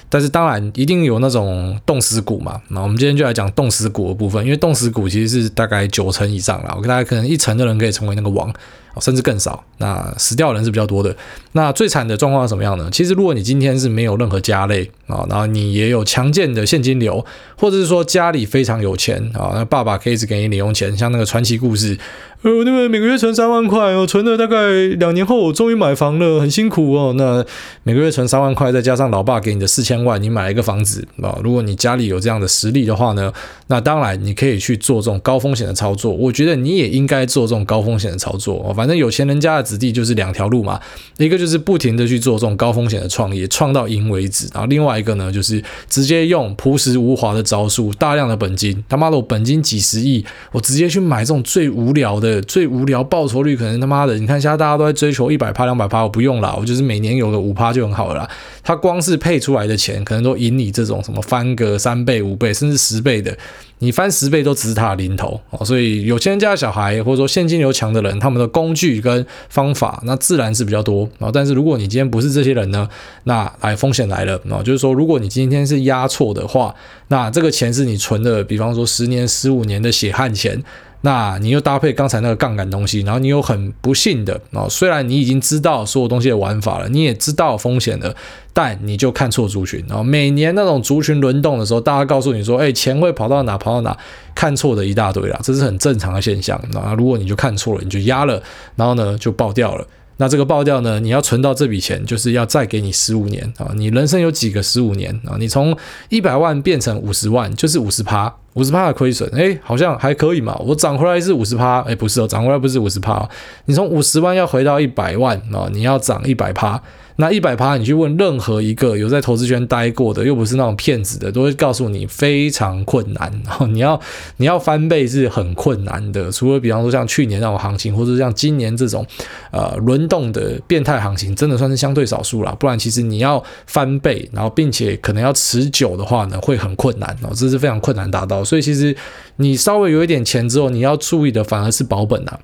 [0.08, 2.60] 但是当然一定有那种冻死股嘛。
[2.68, 8.52] 那我们今天就来讲冻死股的部分，因为冻死股其实是大概九成以上啦，我跟大家可能一成的人可以成为那个王。
[9.00, 11.14] 甚至更少，那死掉的人是比较多的。
[11.52, 12.88] 那最惨的状况是什么样呢？
[12.92, 17.24] 其实如果你今天是没有任何家累啊，然后你也有强健的现金流，
[17.56, 21.98] 或者是说家里非常有钱啊，那爸爸可以一直给你零用钱，像那个传奇故事，
[22.42, 27.14] 呃，那个每个月存三万块哦，存了大概两年后，我终于买房了，很辛苦哦。
[27.16, 27.44] 那
[27.82, 31.38] 每个月存三万块，再加上老爸给你的四千万，你买了一个房子啊。
[31.42, 33.32] 如果你家里有这样的实力的话呢，
[33.68, 36.12] 那当然你可以去做这种高风险的操作。
[36.12, 38.85] 我觉得你也应该做这种高风险的操作哦，反。
[38.86, 40.80] 反正有钱人家的子弟就是两条路嘛，
[41.18, 58.30] 一个就是不停的去做这种高风险的创业，创到赢为止，然后另外一个呢，就是直接用朴实无华的招数，大量的本金，他妈的我本金几十亿，我直接去买这种最无聊的、最无聊报酬率可能他妈的，你看现在大家都在追求一百趴、两百趴，我不用啦，我就是每年有个五趴就很好了啦。
[58.62, 63.36] 他光是配出来的钱，可能都赢你这种什么翻个三倍、五倍，甚至十倍的。
[63.78, 71.30] 你翻十倍都只是他的零头哦，所以有钱人家的小孩或者说现金流强的人，他们的工具跟方法那自然是比较多啊。
[71.32, 72.88] 但是如果你今天不是这些人呢，
[73.24, 76.74] 那来风险来了啊，就是说如果你今天是押错的话，
[77.08, 80.62] 那这个钱是你存的，比方说十年、十五年的血汗钱。
[81.02, 88.14] 那你又搭配刚才那个杠杆东西，然后你又很不幸的啊，虽然你已经知道所有东西的玩法了，你也知道风险了，
[88.52, 89.84] 但你就看错族群。
[89.88, 93.96] 然后每年那种族群轮动的时候，大家告诉你说，哎，钱会跑到哪跑到哪，
[94.34, 96.60] 看错的一大堆啦，这是很正常的现象。
[96.72, 98.42] 那如果你就看错了，你就压了，
[98.74, 99.86] 然后呢就爆掉了。
[100.16, 103.70] 那这个爆掉呢，你要存到这笔钱，就是要再给你十五年啊。
[103.76, 105.36] 你人生有几个十五年啊？
[105.38, 105.76] 你从
[106.08, 108.34] 一百万变成五十万，就是五十趴。
[108.56, 110.56] 五十趴的亏损，哎，好像还可以嘛。
[110.64, 113.26] 我涨回来是五十趴，哎，不是哦，涨回来不是五十趴。
[113.66, 116.82] 你从五十万要回到一百万啊，你要涨一百趴。
[117.18, 123.32] 那一百趴，你去问任何一个有在投资圈待过的，又不是那种骗子的，都会告诉你非常困难。
[123.42, 123.98] 然 后你要
[124.36, 129.06] 你要翻倍是很困难的，除了比方说像去年那种行情，或者像今年这种
[129.50, 132.54] 呃轮动的变态行情，真的算是相对少数啦。
[132.60, 138.44] 不然其实你要翻倍，然后并且可能要持久的话呢，会很困难哦，这是非常困难达到。
[138.46, 138.96] 所以其实
[139.36, 142.40] 你稍微有一点钱之后，你要注意的反而是保本啊。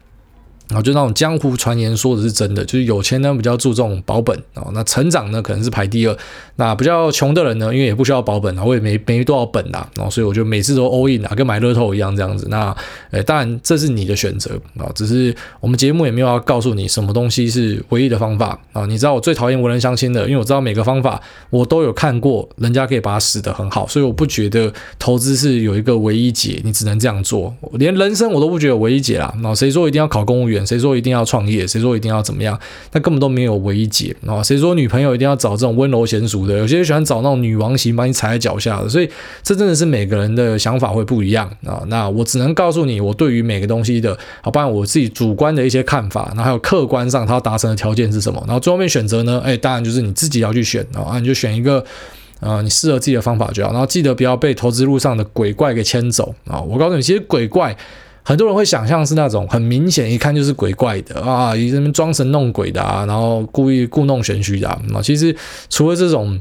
[0.73, 6.17] 然后就那种江湖传言说的是真的，就是有钱呢比较注重保本哦，那成长呢可能是排第二，
[6.57, 12.47] 那比较穷的人呢，因为也不需要保本啊，我也没没多少本呐，然后所以我就每次都 all in 啊，跟买乐透一样这样子。
[12.49, 12.75] 那
[13.11, 18.87] 呃，当然这是你的选择啊，只是我们节目也没有要告诉你什么东西是唯一的方法啊。
[18.87, 29.35] 你知道我最讨厌无人相亲的，因为我知道每个方法我都有看过，人家可以把它使得很好，所以我不觉得投资是有一个唯一解，你只能这样做，连人生我都不觉得唯一解啦。
[29.43, 30.62] 那谁说一定要考公务员？
[30.67, 31.67] 谁说一定要创业？
[31.67, 32.59] 谁说一定要怎么样？
[32.93, 34.43] 那根本都没有唯一解啊！
[34.43, 36.59] 谁说女朋友一定要找这种温柔娴淑的？
[36.59, 38.89] 有些人喜欢找那种女王型，把你踩在脚下的。
[38.89, 39.09] 所以
[39.43, 41.83] 这真的是每个人的想法会不一样啊！
[41.87, 48.43] 那我只能告诉你，我对于每个东西的，好，包括我自己主观的一些看法，然后还有客观上它达成的条件是什么？
[48.47, 49.41] 然后最后面选择呢？
[49.45, 51.19] 哎，当然就是你自己要去选啊！
[51.19, 51.85] 你就选一个
[52.41, 53.71] 啊，你适合自己的方法就好。
[53.73, 56.61] 然后记得不要被投资路上的鬼怪给牵走啊！
[56.61, 57.77] 我告诉你，其实鬼怪。
[58.25, 64.81] 很多人会想象是那种很明显一看就是鬼怪的啊，以什么装神弄鬼的啊，然后故意故弄玄虚的啊。
[65.03, 65.35] 其实
[65.69, 66.41] 除了这种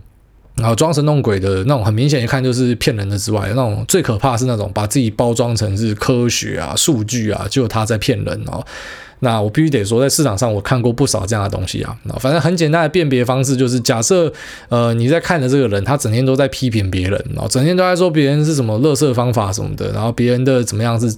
[0.57, 8.63] 啊装神弄鬼的那种很明显一看就是骗人的之外，那种最可怕是那种把自己包装成是科学啊、数据啊，就他在骗人哦。
[9.23, 11.97] 那我必须得说，在市场上我看过不少这样的东西啊。
[12.19, 14.31] 反正很简单的辨别方式就是，假设
[14.69, 21.11] 呃你在看的这个人，他整天都在批评别人，然后整天都在说别人是什么垃圾方法什么的，然后别人的怎么样是。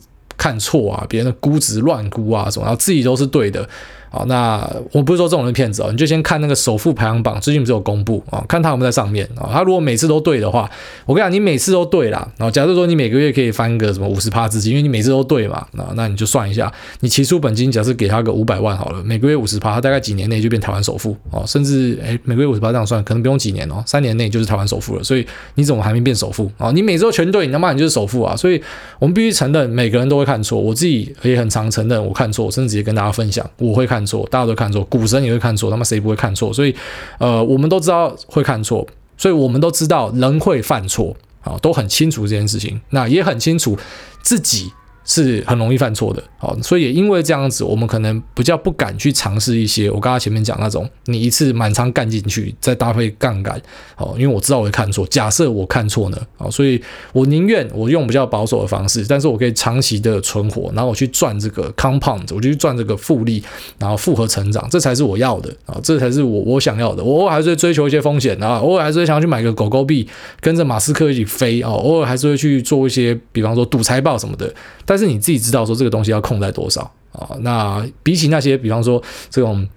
[0.43, 3.65] 看错啊，别人的估值乱估啊什么，然后自己都是对的。
[4.13, 8.45] 好，那我不是说这种人骗子哦，你就先看那个首富排行榜，最近不是有公布啊？
[8.47, 9.49] 看他有没有在上面啊？
[9.52, 10.69] 他如果每次都对的话，
[11.08, 12.19] 我跟你讲，你每次都对啦。
[12.38, 25.04] 然后假设说你每个月可以翻个什么五十趴资金，因为你每次都对嘛，那，那你就算一下，你起初本金假设给他个五百万好了，每个月五十趴，他大概几年内就变台湾首富哦，甚至诶每个月五十趴这样算，可能不用几年哦，三年内就是台湾首富了。
[25.04, 26.69] 所以你怎么还没变首富啊？
[26.71, 28.36] 你每次都全对，你他妈你就是首富啊！
[28.36, 28.62] 所以
[28.99, 34.83] 我们必须承认，每个人都会看错，我自己也很常承认我看错，甚至直接跟大家分享我会看错，大家都看错。
[34.85, 36.53] 股神也会看错，他妈谁不会看错？
[36.53, 36.75] 所以，
[37.17, 38.85] 呃，我们都知道会看错，
[39.17, 43.77] 所以我们都知道人会犯错，啊，都很清楚这件事情，那也很清楚
[44.21, 44.71] 自己。
[45.05, 53.61] 是很容易犯错的，好，所以也因为这样子，我们可能比较不敢去尝试一些我刚刚前面讲那种，你一次满仓干进去，再搭配杠杆，
[53.97, 63.43] 哦，因为我知道我会看错，假设我看错呢，好，所以我宁愿我用比较保守的方式，但是我可以长期的存活，然后我去赚这个 compound，我就去赚这个复利，
[63.77, 70.07] 然后复合成长，这才是我要的啊，这才是我我想要的，我偶尔还是会追求一些风险啊，偶尔还是会想要去买个狗狗币，
[70.39, 74.53] 跟着马斯克一起飞啊，偶尔还是会去做一些，比方说赌财报什么的。
[74.85, 76.82] 但但是你自己知道说这个东西要控在多少
[77.13, 77.27] 啊？
[77.39, 79.67] 那比起那些，比方说这种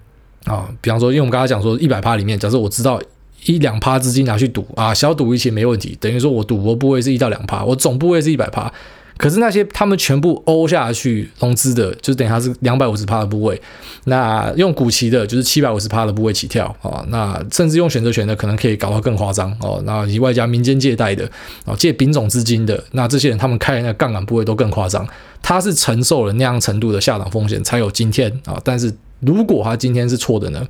[0.45, 3.01] 啊，比方说，因为我们刚才讲说一百趴里面，假设我知道
[3.45, 8.71] 一两趴资金拿去赌啊，小赌一些没问题，等于说我赌博部位是一到两趴，我总部位是一百趴。
[9.17, 13.59] 可是那些他们全部欧下去融资的，就是等于他是两百五十趴的部位。
[14.05, 17.03] 那用股期的，就是七百五十趴的部位起跳啊。
[17.09, 19.81] 那甚至用选择权的，可能可以搞到更夸张哦。
[19.85, 21.29] 那以外加民间借贷的
[21.65, 25.05] 啊，借丙种资金的，那这些人他们开的那杠杆部位都更夸张。
[25.41, 28.59] 他是承受了那样程度的下档风险，才有今天啊。
[28.63, 30.65] 但是如果他今天是错的呢？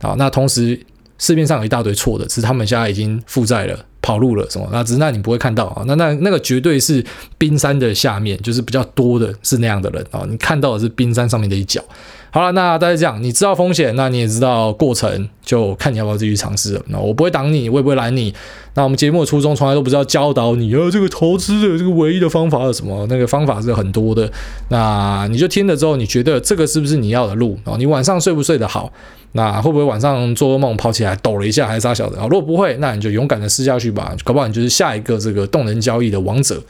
[0.00, 0.78] 啊，那同时
[1.18, 3.78] 市面上有一大堆错的，只是他们现在已经负债了。
[4.04, 4.68] 跑路了什么？
[4.70, 7.02] 那只是那你不会看到啊，那那那个绝对是
[7.38, 11.82] 冰山的下面，就是比较多的是那样的人啊，你看到的是冰山上面的一角。
[12.30, 16.82] 好了，那大家这样，你知道风险，那你也知道过程，就看你要不要继续尝试了。
[16.88, 18.34] 那我不会挡你，我也不会拦你。
[18.74, 23.06] 那我们节目的初衷从来都不是要教导你，呃，这个投资的这个唯一的方法是什么？
[23.08, 24.28] 那个方法是很多的。
[24.68, 27.76] 那你就听了之后，你觉得这个是不是你要的路啊？
[27.78, 28.92] 你晚上睡不睡得好？
[29.36, 32.26] 那会不会晚上做噩梦跑起来抖了一下还是啥小的啊？
[32.30, 36.62] 如果不会，那你就勇敢的试下去吧，搞不好你就是下一个这个动能交易的王者。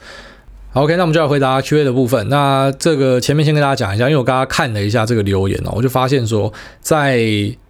[0.73, 2.27] OK，那我们就要回答 Q&A 的部分。
[2.27, 6.51] 那这个前面先跟大家讲一下，因为我刚刚看了一下这个留言哦，我就发现说，
[6.81, 7.17] 在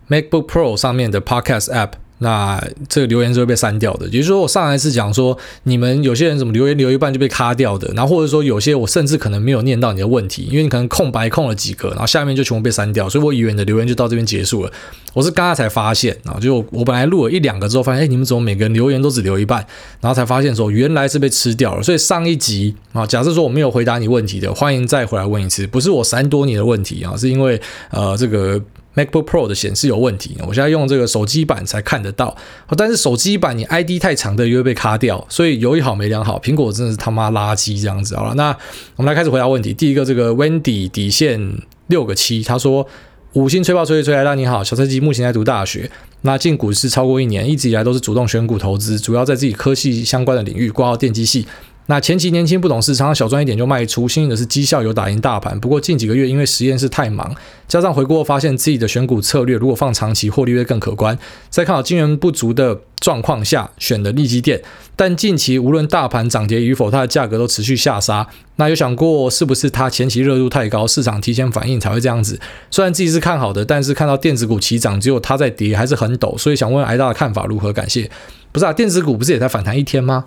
[0.10, 1.92] MacBook Pro 上面的 Podcast App。
[2.19, 14.71] 那这个留言是会被删掉的，也就是说，我上一次讲说，你们有些人怎么留言留一半就被卡掉的，然后或者说有些我甚至可能没有念到你的问题，因为你可能空白空了几个，然后下面就全部被删掉，所以我以为你的留言就到这边结束了。
[15.13, 19.65] 我是刚刚才发现啊，就我本来录了一两个之后，发现哎，你们怎么每个人留言都只留一半，
[19.99, 21.84] 然后才发现说原来是被吃掉了。
[21.84, 28.62] 所以上一集啊，假设说我没有回答你问题的，欢迎再回来问一次，不是我删多你的问题啊，是因为呃这个。
[28.96, 32.36] MacBook Pro 的显示有问题，我现在用这个手机版才看得到。
[32.78, 36.40] 但是手机版你 ID 太长的又会被卡掉，所以有一好没两好。
[36.40, 38.16] 苹果真的是他妈垃圾这样子。
[38.16, 38.56] 好了，那
[38.96, 39.74] 我们来开始回答问题。
[39.74, 42.88] 第一个，这个 Wendy 底线六个七，他说
[43.34, 51.46] 五星吹爆吹吹来，大你好，小菜鸡目前在读大学，那进股市超过一年，一直以来都是主动选股投资，主要在自己科系相关的领域，挂号电机系。
[51.88, 54.08] 那前期年轻不懂事，常常小赚一点就卖出。
[54.08, 57.36] 幸运的是绩效有打赢大盘，不过近几个月因为实验室太忙，
[57.67, 61.17] 加上回顾后发现自己的选股策略如果放长期获利会更可观。
[61.50, 64.62] 在看好金元不足的状况下，选的利基电，
[64.95, 68.28] 但近期无论大盘涨跌与否，它的价格都持续下杀。
[68.56, 72.39] 那有想过是不是它前期热度太高，市场提前反应才会这样子？
[72.71, 76.36] 虽然自己是看好的，但是看到电子股齐涨，只有它在跌，还是很抖。
[76.36, 77.71] 所以想问挨大的看法如何？
[77.71, 78.10] 感谢。
[78.52, 80.26] 不是啊，电子股不是也在反弹一天吗？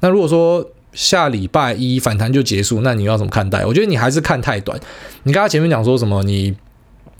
[0.00, 3.64] 那如果说下礼拜一反弹就结束，那你要怎么看待？
[3.64, 4.78] 我觉得你还是看太短。
[5.22, 6.22] 你刚刚前面讲说什么？
[6.22, 6.54] 你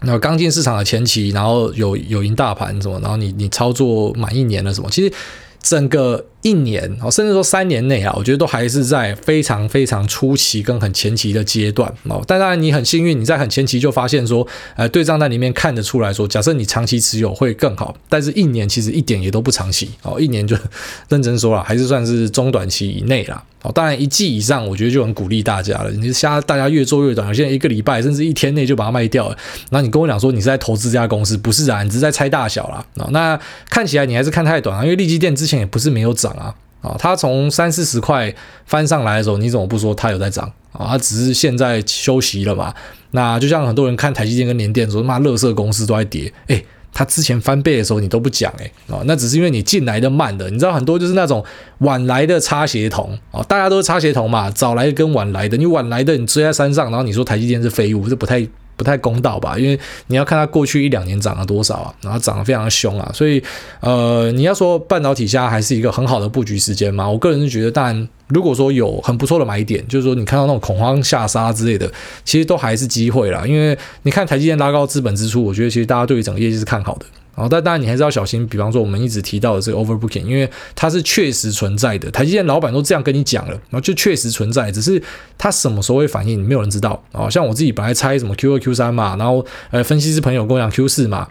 [0.03, 4.89] 那刚进市场的前期，然后有有赢大盘什么，然后你你操作满一年了什么？
[4.91, 5.13] 其实
[5.61, 6.25] 整个。
[6.49, 12.25] 一年哦，甚至说三年内啊，我觉得都还是在非常非常初期跟很前期的阶段哦。
[12.27, 17.95] 但当然你很幸运，你在很前期就发现说，呃，对账单里面看得出来说，假设你长期持有会更好。
[18.09, 20.57] 但是一年其实一点也都不长期哦，一年就
[21.11, 23.45] 认真说了，还是算是中短期以内啦。
[23.63, 25.91] 哦，当然一季以上，我觉得就很鼓励大家了。
[25.91, 29.37] 你瞎大家越做越短，现在一个礼拜甚至一天内就把它卖掉了。
[29.71, 32.85] 那你跟我讲说你是在投资这家公司，不是啊，你只是在猜大小啦。
[33.11, 36.55] 那看起来你还是看太短啊，因为利基电之前也不是没有涨啊。
[36.81, 38.33] 啊，它从三四十块
[38.65, 40.87] 翻上来的时候，你怎么不说它有在涨啊？
[40.91, 42.73] 它只是现在休息了嘛。
[43.11, 46.33] 那就像很多人看台积电跟联电说，妈，垃圾公司都在跌。
[46.47, 51.45] 诶，它之前翻倍的时候你都不讲诶、欸，哦，那只是因为你进来的慢的，你知道很多就是那种
[51.79, 58.47] 晚来的插协同啊，大家都是插协同嘛，早来跟晚来的，你晚来的你追在山上，然后你说台积电是废物，这不太。
[58.79, 59.59] 不太公道吧？
[59.59, 63.43] 因为你要看它过去一两年涨了多少啊，然后涨得非常凶啊，所以
[63.81, 67.07] 呃，你要说半导体下还是一个很好的布局时间嘛？
[67.07, 71.91] 我个人是觉得，当然如果说有很不错的买点，就是说你看到那种恐慌下杀之类的，
[72.25, 73.45] 其实都还是机会啦。
[73.45, 77.07] 因为你看台积电拉高资本支出，我觉得其实大家对于整个业绩是看好的。
[77.39, 78.45] 然后，但当然你还是要小心。
[78.49, 82.11] 比方说，我们一直提到的这个 overbooking，因为它是确实存在的。
[82.11, 85.01] 台积电老板都这样跟你讲了，然后就确实存在，只是
[85.39, 87.01] 它什么时候会反应，没有人知道。
[87.13, 91.29] 啊，像我自己本来猜什么 Q 二 Q 三嘛，然后呃，分析师朋友跟我讲 Q 四嘛，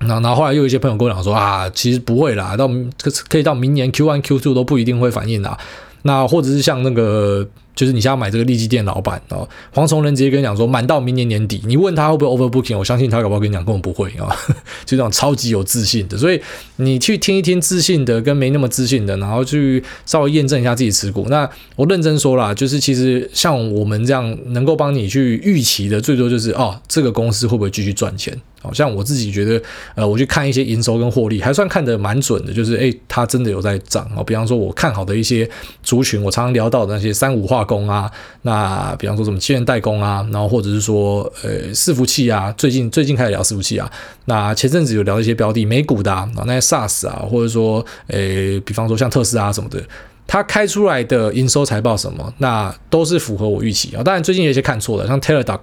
[0.00, 2.66] 然后然后来又有一些朋友跟我讲说啊，其实不会啦，到
[3.00, 5.56] 可可以到明年 Q one Q two 都不一定会反应啦。
[6.02, 7.48] 那或者是像那个。
[7.78, 14.34] 就是你现在买这个利基店老板哦，黄崇仁直接跟你讲说满到明年年底，你问他会不会 overbooking，我相信他搞不好跟你讲根本不会啊，
[14.84, 16.42] 就这种超级有自信的，所以
[16.76, 21.28] 你去听一听自信的跟没那么自信的，然后去稍微验证一下自己持股。
[21.28, 28.36] 那我认真说啦，就是其实像我们这样能够帮你去预期的，最多就是哦，这个公司会不会继续赚钱？
[28.60, 29.62] 好像我自己觉得，
[29.94, 34.24] 呃，我去看一些营收跟获利，还算看得蛮准的，就是诶，它真的有在涨哦。
[34.24, 35.48] 比方说，我看好的一些
[35.84, 38.10] 族群，我常常聊到的那些三五化工啊，
[38.42, 43.90] 那比方说什么晶圆代工啊，然后或者是说，呃，伺服器啊，最近最近开始聊伺服器啊，
[44.24, 48.18] 那前阵子有聊一些标的，美股的啊，那些 SaaS 啊，或者说，呃，
[48.64, 49.80] 比方说像特斯拉什么的，
[50.26, 54.02] 它开出来的营收财报什么，那都是符合我预期啊。
[54.02, 55.60] 当然，最近有一些看错了，像 Teladoc。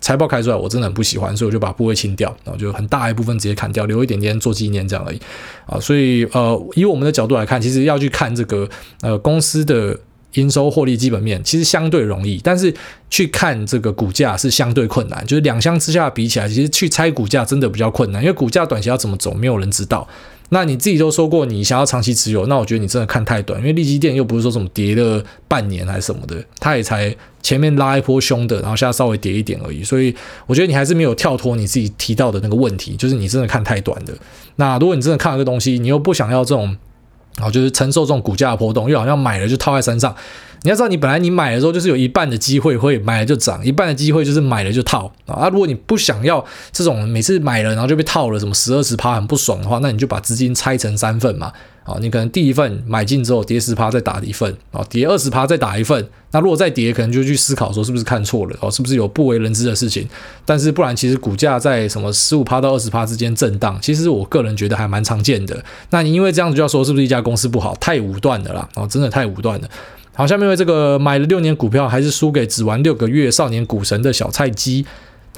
[0.00, 5.20] 财报开出来，我真的很不喜欢，所以我就把部位清掉，然后就很大一部分直接砍掉，留一点点做纪念这样而已
[5.66, 5.80] 啊。
[5.80, 8.68] 所以呃，以我们的角度来看，其实要去看这个
[9.00, 9.98] 呃公司的
[10.34, 12.72] 营收获利基本面，其实相对容易，但是
[13.08, 15.24] 去看这个股价是相对困难。
[15.26, 20.06] 就是两相之下比起来，其实去猜股价真的比较困难，因为股价短期要怎么走，没有人知道。
[20.50, 30.14] 那你自己都说过，你想要长期持有，那我觉得你真的看太短，因为利基电又不是说什么跌了半年还是什么的，它也才前面拉一波凶的，然后现在稍微跌一点而已，所以
[30.46, 34.14] 我觉得你还是没有跳脱你自己提到的那个问题，就是你真的看太短的。
[34.56, 36.74] 那如果你真的看了个东西，你又不想要这种，
[37.38, 40.14] 然后，就是承受这种股价的波动，又好像买了就套在身上。
[40.62, 45.48] 你要知道，你本来你买的时候就是有一半的机会会买了就涨，一半的机会就是买了就套啊。
[45.48, 51.52] 如果你不想要这种每次买了然后就被套了，什么十二十趴很不爽的话，那你就把资金拆成三份嘛。
[51.88, 56.06] 啊，你可能第一份买进之后跌十趴再打一份，啊，跌二十趴再打一份。
[56.30, 60.06] 那如果再跌，可能就去思考说是不是看错了，哦，是不是有不为人知的事情。
[60.44, 65.64] 但是不然，其实股价在什么十五趴到二十趴之间震荡，其实我个人觉得还蛮常见的。
[65.88, 69.68] 那你因为这样子就要说是不是一家公司不好，太武断的啦，哦，真的太武断了。
[70.12, 74.84] 好，下面为这个买了六年股票还是输给只玩六个月少年股神的小菜鸡，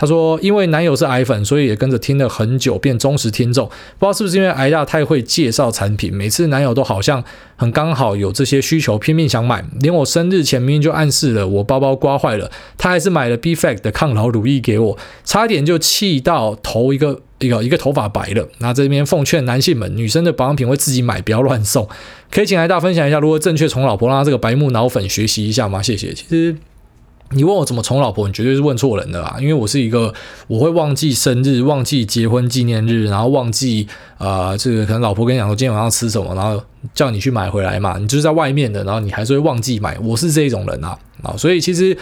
[0.01, 3.67] 他说因为男友是癌粉，所以也跟着听了很久，变忠实听众。
[3.99, 7.23] 不知道是不是因为癌大太会介绍产品，每次男友都好像
[7.57, 17.21] 很刚好有这些需求，拼命想买，连我生日前明明就暗示了我包包刮坏了，他还是买了 BFACT 的抗老乳液给我，差点就气到头一个。
[17.43, 21.89] 一个一个头发白了，那这边奉劝男性们，女生的保养品会自己买，不要乱送。
[22.31, 25.83] 可以请来大分享一下如何正确宠老婆，让他这个白目脑粉学习一下吗？
[25.83, 26.13] 谢谢。
[26.13, 26.55] 其实
[27.35, 30.13] 你问我怎么宠老婆，你绝对是问错人的啦，因为我是一个
[30.49, 33.87] 我会忘记生日、忘记结婚纪念日，然后忘记
[34.19, 36.63] 啊、这个可能老婆跟你讲说今天晚上吃什么，然后
[36.95, 39.99] 叫你去买回来嘛，你就是在外面的，然后你还是会忘记买。
[40.03, 41.97] 我是这种人啊，啊，所以其实。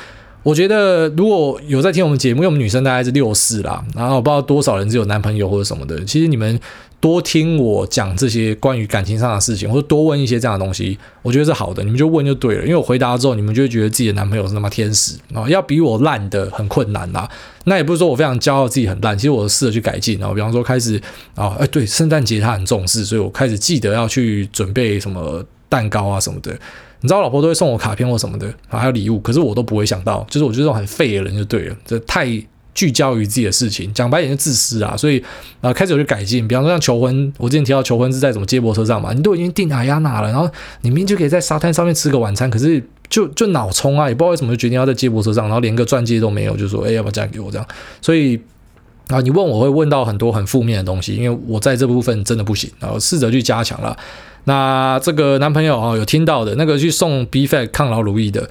[0.44, 6.02] 我觉得如果有在听我们节目，因为我们女生大概是六四啦，然后我不知道多少人是有男朋友或者什么的。
[6.04, 6.58] 其实你们
[7.00, 11.82] 多听我讲这些关于感情上的事情，或者多问一些这样的东西，我觉得是好的。
[11.84, 17.28] 你们就问就对了，因为我回答之后，你们就会觉得自己的男朋友是他妈天使啊，要比我烂的很困难啦。
[17.64, 20.18] 那也不是说我非常骄傲自己很烂，其实我试着去改进。
[20.18, 21.00] 然后比方说开始
[21.34, 26.50] 啊，哎对，圣诞节他很重视，所以我开始记得要去准备什么蛋糕啊什么的。
[27.00, 32.26] 你知道，老婆都会送我卡片或什么的，还有礼物，可是我都不会想到，就是我觉得这种很废的人就对了，这太
[32.78, 35.20] 聚焦于自己的事情，讲白点就自私啊，所以
[35.60, 40.48] 啊，开始有去改进，比方说像求婚，我之前提到求婚是在什么接驳车上嘛，你都已经订阿亚娜了，然后
[40.82, 47.50] 你明明就可以在沙滩上面吃个晚餐，可是就就脑冲啊，也不知道为什么就决定要在接驳车上，然后连个钻戒都没有，就说哎，要不要嫁给我？
[47.50, 47.66] 这样，
[48.00, 48.40] 所以
[49.08, 53.96] 啊，你问我会问到很多很负面的东西，因为我在这部分真的不行，然后试着去加强了。
[54.44, 58.48] 那这个男朋友啊，有听到的那个去送 BFACT 抗老乳液的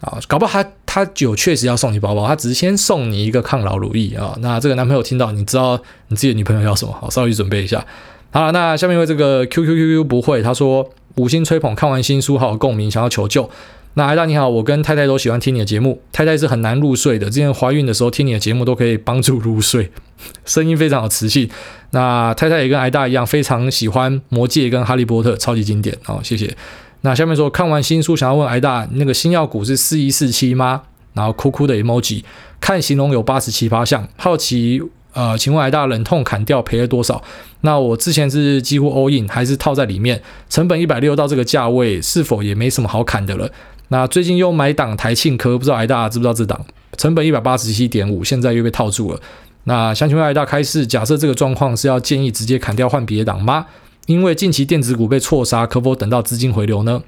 [0.00, 4.34] 啊，搞不好他他有确实要送你包包，他只是先送你一个抗老乳液啊。
[4.40, 6.92] 那这个男朋友听到，你知道你自己的女朋友要什么？
[6.92, 7.84] 好，稍微准备一下。
[8.30, 13.50] 好了，那下面为这个 QQQQ 不会，他说五星吹捧，看完新书好有共鸣，想要求救。
[13.94, 19.90] 那艾大你好，我跟太太都喜欢听你的节目，太太是很难入睡的，之前怀孕的时候听你的节目都可以帮助入睡，
[20.46, 21.50] 声音非常有磁性。
[21.90, 26.56] 那太太也跟艾大一样，非常喜欢《魔戒》跟《哈利波特》，超级经典哦，谢谢。
[27.02, 30.82] 那下面说看完新书，想要问艾大，那个星耀股是四一四七吗？
[31.14, 32.22] 然后哭哭的 emoji，
[32.60, 34.82] 看形容有八十七趴像，好奇。
[35.12, 37.20] 呃，请问癌大忍痛砍掉赔了多少？
[37.62, 40.22] 那我之前是几乎 all in，还是套在里面？
[40.48, 43.50] 成本一百六到这个价位，是否也没什么好砍的了？
[43.88, 46.64] 那最近又买档台庆科，不知道癌大知不知道这档？
[46.96, 49.20] 成本一百八十七点五，现在又被套住了。
[49.64, 53.66] 那想请问癌大开市，假设这个状况是要建议直接砍掉换别档吗？
[54.06, 57.02] 因为近期电子股被错杀，可否等到资金回流呢？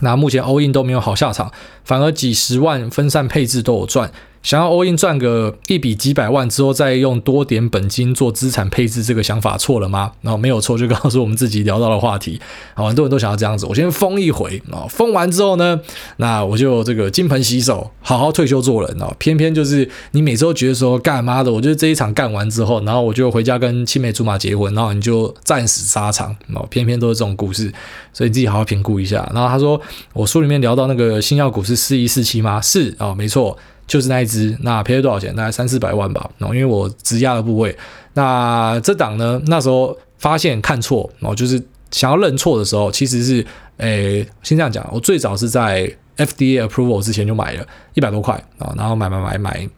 [0.00, 1.52] 那目前 all in 都没有好下场，
[1.84, 4.10] 反而几十万分散配置都有赚。
[4.44, 10.12] 想要 all in 赚个一笔几百万之后，再用多点本金做资产配置，这个想法错了吗？
[10.20, 12.38] 然后没有错，就告诉我们自己聊到的话题。
[12.74, 15.80] 好， 很多人都想要这样子，我先疯一回啊，疯完之后呢，
[16.18, 19.10] 那我就这个金盆洗手，好好退休做人哦。
[19.18, 26.66] 偏偏就是你每周觉得说干妈的，我觉得这一场干完之后，然后我就回家跟青梅竹马结婚，然后你就战死沙场哦。
[26.68, 27.72] 偏偏都是这种故事，
[28.12, 29.26] 所以自己好好评估一下。
[29.32, 29.80] 然后他说，
[30.12, 32.60] 我书里面聊到那个星耀股是四一四七吗？
[32.60, 33.56] 是哦，没错。
[33.86, 35.34] 就是那一只，那赔了多少钱？
[35.34, 36.30] 大概三四百万吧。
[36.38, 37.76] 然后因为我质押的部位，
[38.14, 43.46] 那这档呢，那时候发现看错，然后就是想要认错的时候，其实是，
[43.78, 49.68] 诶，先这样讲，我最早是在 FDA approval 之前就买了一百多块啊，然后买买买买。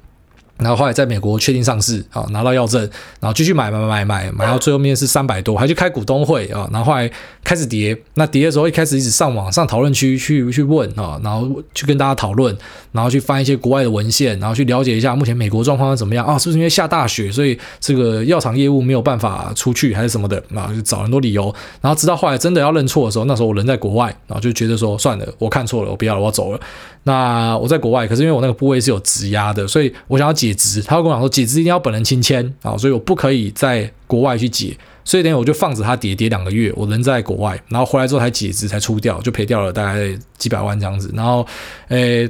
[0.58, 2.80] 然后后来在美国确定上市啊，拿到药证，
[3.20, 7.10] 然后继续买买买买买到最后面是三百多，还去开股东会啊，然后后来
[7.44, 12.56] 开始跌，那跌的时候一开始一直上网上讨论区去去问啊，然后去跟大家讨论，
[12.92, 26.60] 然后去翻一些国外的文献，然后去了解一下目前美国状况是怎么样啊，是不是因为下大雪，所以这个药厂业务没有办法出去还是什么的啊，就找很多理由，然后直到后来真的要认错的时候，那时候我人在国外，然后就觉得说算了，我看错了，我不要了，我要走了。
[27.02, 41.10] 那我在国外，可是因为我那个部位是有质押的，所以我想要解解职，他会跟我讲说解职一定要本人亲签啊，所以我不可以在国外去解，所以等于我就放着它跌跌两个月，我人在国外，然后回来之后才解职才出掉，就赔掉了大概几百万这样子。
[41.14, 41.44] 然后，
[41.88, 42.28] 诶，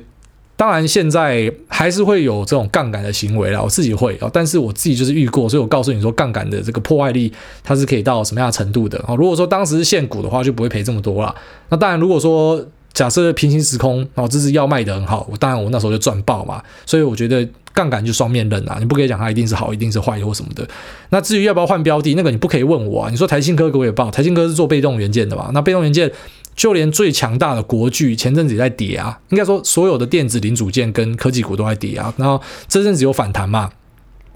[0.57, 7.31] 当然现在还是会有这种杠杆的行为啦，我自己会啊，但是我自己就是遇过，所以我告诉你说杠杆的这个破坏力
[7.63, 9.15] 它是可以到什么样的程度的啊？
[9.15, 11.35] 如果说当时是现股的话，就不会赔这么多了。
[11.69, 12.65] 那当然，如果说
[12.95, 17.47] 假设平行时空，然后这支药卖得很好，我当然我那时候就赚爆嘛，所以我觉得
[17.77, 20.67] 杠杆就双面刃啊，你不可以讲它一定是好，一定是坏或什么的。
[21.11, 23.11] 那至于要不要换标的，那个你不可以问我啊。
[23.11, 25.51] 你说台庆科给我也报，台庆科是做被动元件的嘛？
[25.53, 26.11] 那被动元件
[26.55, 33.71] 就连最强大的国巨前阵子也在跌啊，应该说所有的电子零组件跟科技股都在跌啊，然后这阵子有反弹嘛？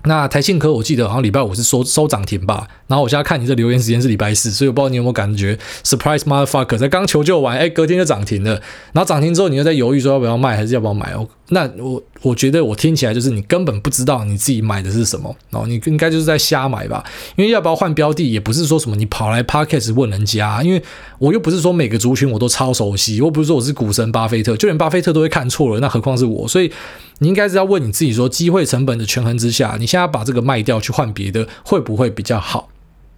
[0.05, 8.53] 那台信科我记得好像礼拜五是收收涨停吧，然后我现在看你这留言时间是礼拜四，所以我不知道你有没有感觉 surprise motherfucker 在刚求救完，哎，隔天就涨停了，
[8.93, 11.28] 然后涨停之后你又在犹豫说要不要卖还是要不要买哦？
[11.51, 17.05] 那我我觉得我听起来就是你根本不知道你自己买的是什么哦，你应该就是在瞎买吧？
[17.36, 20.82] 因为要不要换标的也不是说什么你跑来 podcast 问人家，因为
[21.18, 26.48] 我又不是说每个族群我都超熟悉，又不是说我是股神巴菲特，就连巴菲特都会看错了，那何况是我？
[26.48, 26.72] 所以。
[27.22, 32.70] 你应该是要问你自己说，机会成本的权衡之下，你现在把这个卖掉去换别的，会不会比较好？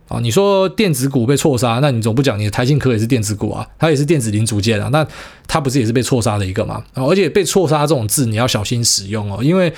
[0.09, 5.07] 啊，你说电子股被错杀，那你总不讲你的台信科也是电子股啊，它也是电子零组件啊，那
[5.47, 6.83] 它不是也是被错杀的一个吗？
[6.95, 9.73] 而且被错杀这种字你要小心使用哦，因为。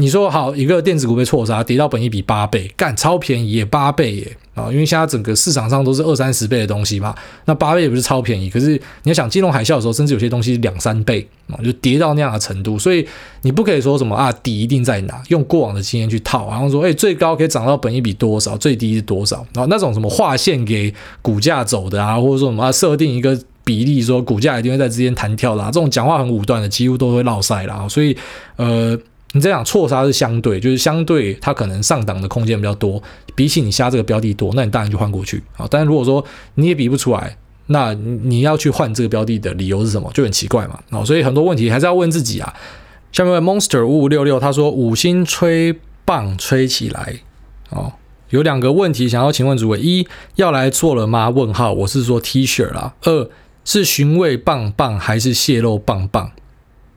[0.00, 4.68] 你说好一个电子股被错杀，跌到本益比八倍，干超便宜耶，八倍耶啊！
[4.72, 8.48] 因为现在整个市场上都是二三十倍的东西嘛，那八倍也不是超便宜。
[8.48, 8.70] 可是
[9.02, 13.06] 你要想金融海啸的时候，甚至有些东西两三倍啊，就跌到那样的程度，所以
[13.42, 27.86] 你不可以说什么啊底一定在哪，用过往的经验去套，然后说哎最高可以涨到本益比多少，最低是多少，然后那种什么划线给股价走的啊，或者说什么设定一个比例说股价一定会在之间弹跳啦，这种讲话很武断的，几乎都会落赛啦。
[27.86, 28.16] 所以
[28.56, 28.98] 呃。
[29.32, 33.00] 你这样错杀是相对，就是相对它可能上档的空间比较多，
[33.34, 35.66] 比起你瞎这个标的多，那你当然就换过去啊。
[35.70, 36.24] 但是如果说
[36.56, 40.10] 你也比不出来，那你要去换这个标的的理由是什么？
[40.12, 40.80] 就很奇怪嘛。
[40.90, 42.52] 啊，所以很多问题还是要问自己啊。
[43.12, 47.20] 下面 Monster 五五六六他说五星吹棒吹起来
[47.70, 47.92] 哦，
[48.30, 51.30] 有两个问题想要请问主位：一要来做了吗？
[51.30, 52.94] 问号，我是说 T 恤啦。
[53.02, 53.30] 二
[53.64, 56.32] 是寻味棒棒还是泄露棒棒？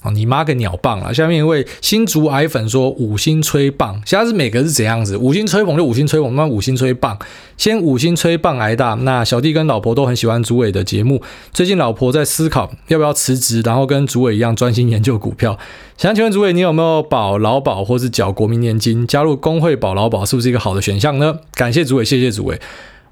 [0.03, 1.11] 啊，你妈个鸟棒啊！
[1.11, 5.15] 下面一位新竹矮粉说五星吹棒，现在是每个是怎样子？
[5.15, 7.17] 五星吹捧就五星吹捧，那五星吹棒，
[7.57, 8.95] 先五星吹棒挨大。
[8.95, 11.23] 那小弟跟老婆都很喜欢主委的节目，
[11.53, 15.57] 最近老婆在思考要不要辞职，然后跟主委一样专心研究股票。
[15.97, 19.07] 想请问主委，你有没有保劳保或是缴国民年金？
[19.07, 21.39] 加入公会保劳保是不是一个好的选项呢？
[21.53, 22.59] 感谢主委，谢谢主委。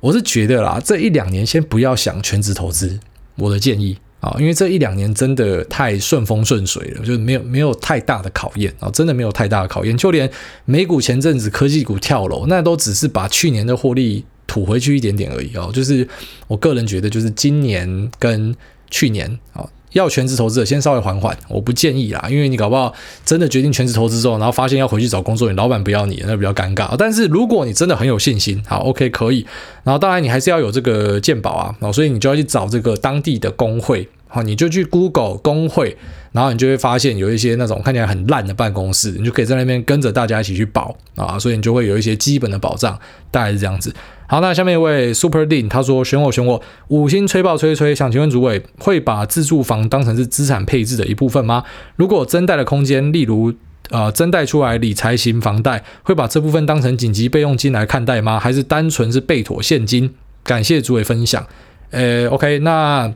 [0.01, 2.99] 我是觉得啦，这一两年先不要想全职投资，
[3.37, 3.97] 我的建议。
[4.21, 9.97] 啊，因为这一两年真的太顺风顺水了，就是没有没有太大的考验啊，真的没有太大的考验。
[9.97, 10.31] 就连
[10.63, 15.69] 美股前阵子科技股跳楼，那都只是把去年的获利吐回去一点点而已哦。
[15.73, 16.07] 就是
[16.47, 18.55] 我个人觉得，就是今年跟
[18.89, 19.67] 去年啊。
[19.91, 22.93] 要全职投资的，先稍微缓缓，我不建议啦，因为你搞不好
[23.25, 26.95] 真的决定全职投资之后，然后发现要回去找工作，你老板不要你，那比较尴尬。
[26.97, 29.45] 但是如果你真的很有信心，好，OK，可以。
[29.83, 34.07] 然后当然你还是要有这个健保啊，所以你就要去找这个当地的工会。
[34.33, 35.97] 好，你就去 Google 工会，
[36.31, 42.97] 然后你就会发现有一些那种看起来很烂的办公室，你就可以在那边跟着大家一起去保啊，所以你就会有一些基本的保障，
[43.29, 43.93] 大概是这样子。
[44.31, 51.65] 好，那下面一位 Super Lin 他说选我选我五星吹爆吹吹，想请问主委会把自住房当成是资产配置的一部分吗？
[51.97, 53.53] 如果增贷的空间，例如
[53.89, 58.39] 呃增贷出来理财型房贷，会把这部分当成紧急备用金来看待吗？
[58.39, 60.13] 还是单纯是备妥现金？
[60.45, 61.45] 感谢主委分享。
[61.89, 63.13] 呃，OK，那。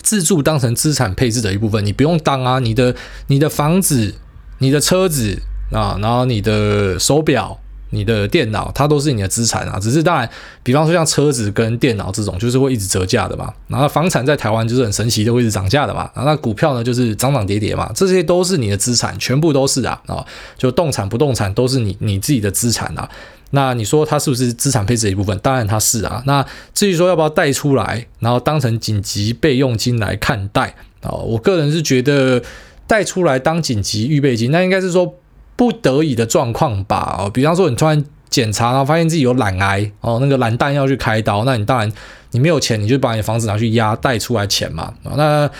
[0.00, 2.94] 自住当成资产配置的一部分，你不用当啊，你的
[3.26, 4.14] 你的房子、
[4.58, 5.42] 你的车子
[5.72, 7.58] 啊，然后你的手表、
[7.90, 9.78] 你的电脑，它都是你的资产啊。
[9.78, 10.28] 只是当然，
[10.62, 13.52] 比方说像车子跟电脑这种，就是会一直折价的嘛。
[13.66, 16.10] 然后房产在台湾就是很神奇的会一直涨价的嘛。
[16.14, 17.90] 然后那股票呢，就是涨涨跌跌嘛。
[17.94, 20.24] 这些都是你的资产，全部都是啊啊，
[20.56, 23.08] 就动产、不动产都是你你自己的资产啊。
[23.50, 25.38] 那你说它是不是资产配置的一部分？
[25.38, 26.22] 当然它是啊。
[26.26, 31.10] 那至于说要不要贷出来，然后当成紧急备用金来看待啊？
[31.10, 32.42] 我个人是觉得
[32.86, 35.14] 贷出来当紧急预备金，那应该是说
[35.58, 37.16] 不得已的状况吧。
[37.18, 41.92] 哦，比方说你突然检查，然后发现自己有懒癌哦，那个懒蛋要去开刀，那你当然
[42.30, 44.94] 你没有钱，你就把你的房子拿去押贷出来钱嘛。
[45.16, 45.50] 那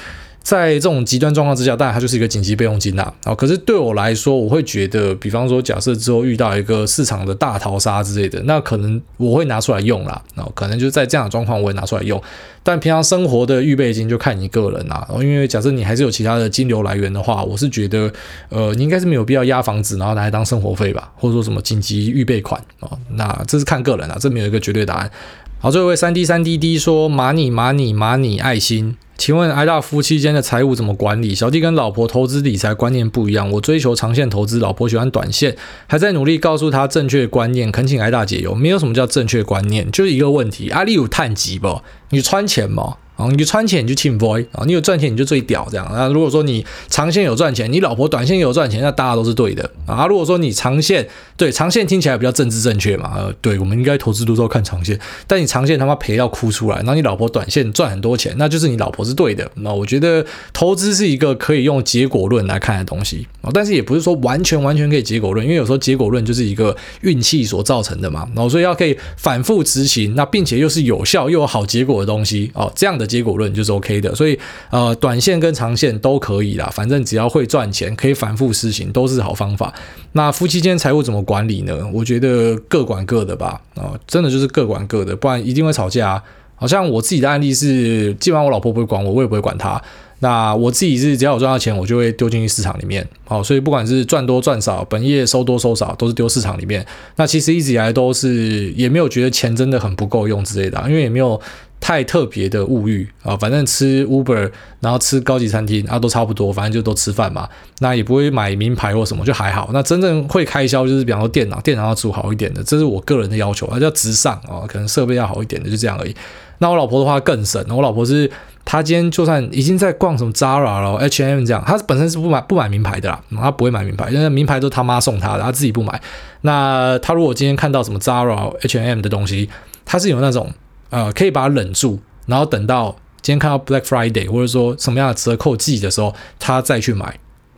[0.49, 3.13] 在这种极端状况之下，当然它就是一个紧急备用金啦。
[3.23, 10.23] 啊，可是对我来说，我会觉得，比方说，假设之后遇到一个市场的大逃杀之类的，那可能我会拿出来用啦。
[10.37, 12.19] 啊，可能就在这样的状况，我会拿出来用。
[12.63, 15.07] 但平常生活的预备金就看你个人啦。
[15.21, 18.11] 因为假设你还是有其他的金流来源的话，我是觉得，
[18.49, 22.89] 呃，你应该是没有必要压房子，然后拿来当生活费吧，或者说什么紧急预备款啊。
[23.11, 25.11] 那这是看个人啦，这没有一个绝对答案。
[25.59, 28.97] 好，最后一位三 D 三 D D 说：马你马你马你爱心。
[29.19, 31.35] 请问挨大夫妻间的财务怎么管理？
[31.35, 35.57] 小弟跟老婆投资理财观念不一样，我追求长线投资，老婆喜欢短线，
[35.89, 38.55] 还在努力告诉她正确观念，恳请挨大解忧。
[38.55, 40.71] 没有什么叫正确观念，就是一个问题。
[40.71, 41.83] 阿里有碳基不？
[42.11, 42.97] 你穿钱吗？
[43.17, 45.91] 啊，你穿钱你就请 boy 啊，你有赚钱你就最屌这样。
[45.93, 50.07] 那如果说你长线有赚钱，你老婆短线有赚钱，那大家都是对的啊。
[50.07, 51.05] 如果说你长线
[51.37, 54.97] 对长线听起来比较政治正确嘛，呃，对，我们应该投资都是要看长线，
[55.27, 59.51] 但你长线他妈赔到哭出来，然后你老婆短线赚很多钱，那就是你老婆是对的。
[59.57, 68.29] 那我觉得投资是一个可以用结果论来看的东西啊，但是也不是说完全完全可以结果论，因为有时候结果论就是一个运气所造成的嘛。
[68.33, 73.09] 然后所以要可以反复执行，那并且又是有效又有好结果的东西哦，这样的。
[73.09, 74.39] 结果论就是 OK 的，所以
[74.71, 79.73] 呃，短线跟长线都可以啦，反正只要会赚钱，可以反复实行，都是好方法。
[80.13, 81.75] 那夫妻间财务怎么管理呢？
[81.91, 86.23] 我觉得各管各的吧，啊、真的就是各管各的，不然一定会吵架。
[86.59, 89.81] 好像我自己的案例是，基本上我老婆不会管我，我也不会管她。
[90.21, 93.07] 那我自己是只要有赚到钱，我就会丢进去市场里面。
[93.25, 96.85] 好，所以不管是赚多赚少，本业收多收少，都是丢市场里面。
[97.17, 101.41] 那其实一直以来都是也没有觉得钱真的很不够用之类的，因为也没有。
[101.81, 104.51] 太特别的物欲啊，反正吃 Uber，
[104.81, 107.49] 然后吃高级餐厅啊，都差不多，反正就都吃饭嘛。
[107.79, 109.71] 那也不会买名牌或什么，就还好。
[109.73, 116.13] 那真正会开销就是，比方说电脑，电脑要出好一点的，这是我个人的要求，而叫直上啊，可能设备要好一点的，就这样而已。
[116.59, 118.31] 那我老婆的话更省，我老婆是
[118.65, 126.01] 她今天就算已经在逛什么 Zara 了，H&M 这样，她本身是不买不买名牌的啦，她不会买名牌，因为名牌都是他妈送她的，她自己不买。
[126.43, 129.49] 那她如果今天看到什么 Zara、H&M 的东西，
[129.85, 130.53] 她是有那种。
[130.91, 137.05] 呃，可以把它忍住，然后等到今天看到 Black Friday 或者说什么样的折扣季的时候，她再去买。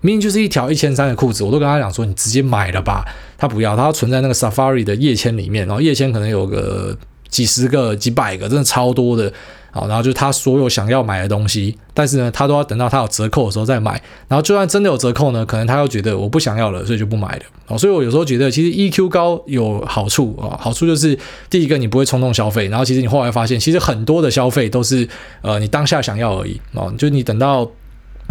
[0.01, 3.05] 明明就是一条一千三的裤子，我都跟他讲说，你直接买了吧。
[3.38, 6.96] 他不要，他要存在那个 Safari 的页签里面，然后页签可能有个
[7.31, 9.33] 几十个、几百个，真的超多的。
[9.72, 13.93] 好，然后就是他所有想要买的东西，但是呢，他都要等到他有折扣的时候再买。
[14.26, 17.43] 然后就算真的有折扣呢，可能他又觉得我不想要了，所以就不买了。
[17.68, 21.16] 哦，所以我有时候觉得，其实 EQ 高有好处啊，好处就是
[21.49, 25.09] 第一个你不会冲动消费，然后其实你后来发现，其实很多的消费都是
[25.41, 27.64] 呃你当下想要而已哦，就你等到，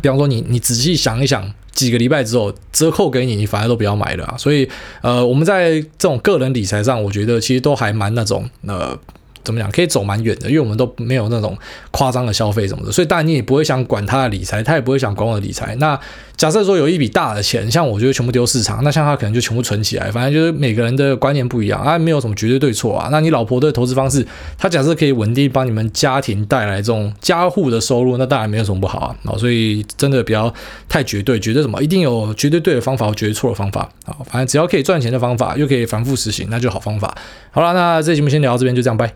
[0.02, 4.36] 比方说你你仔细想一想，几个礼拜之后折扣给你，你反而都不要买了。
[4.38, 4.70] 所以
[5.02, 8.98] 呃，我们在这种个人理财上，我觉得其实都还蛮那种呃。
[9.44, 9.70] 怎么讲？
[9.72, 11.58] 可以走蛮远的，因为我们都没有那种
[11.92, 15.76] 夸张的消费什么的，所以当然你也不会想管他的理财，他也不会想管我的理财。
[15.76, 16.00] 那
[16.36, 20.10] 假设说有一笔大的钱，像我就全部丢市场，那像他可能就全部存起来。
[20.10, 23.10] 反正就是每个人的观念不一样啊，没有什么绝对对错啊。
[23.12, 24.26] 那你老婆的投资方式，
[24.58, 29.16] 他假设可以稳定帮你们家庭带来这种家户的收入，那当然没有什么不好啊。
[29.26, 30.54] 哦，所以真的不要
[30.88, 34.16] 太绝对，绝对什么一定有绝对对的方法，绝对错的方法啊。
[34.26, 37.14] 反正只要可以赚钱的方法，又可以反复实行，那就好方法。
[37.52, 39.14] 好了，那这期节目先聊到这边，就这样，拜。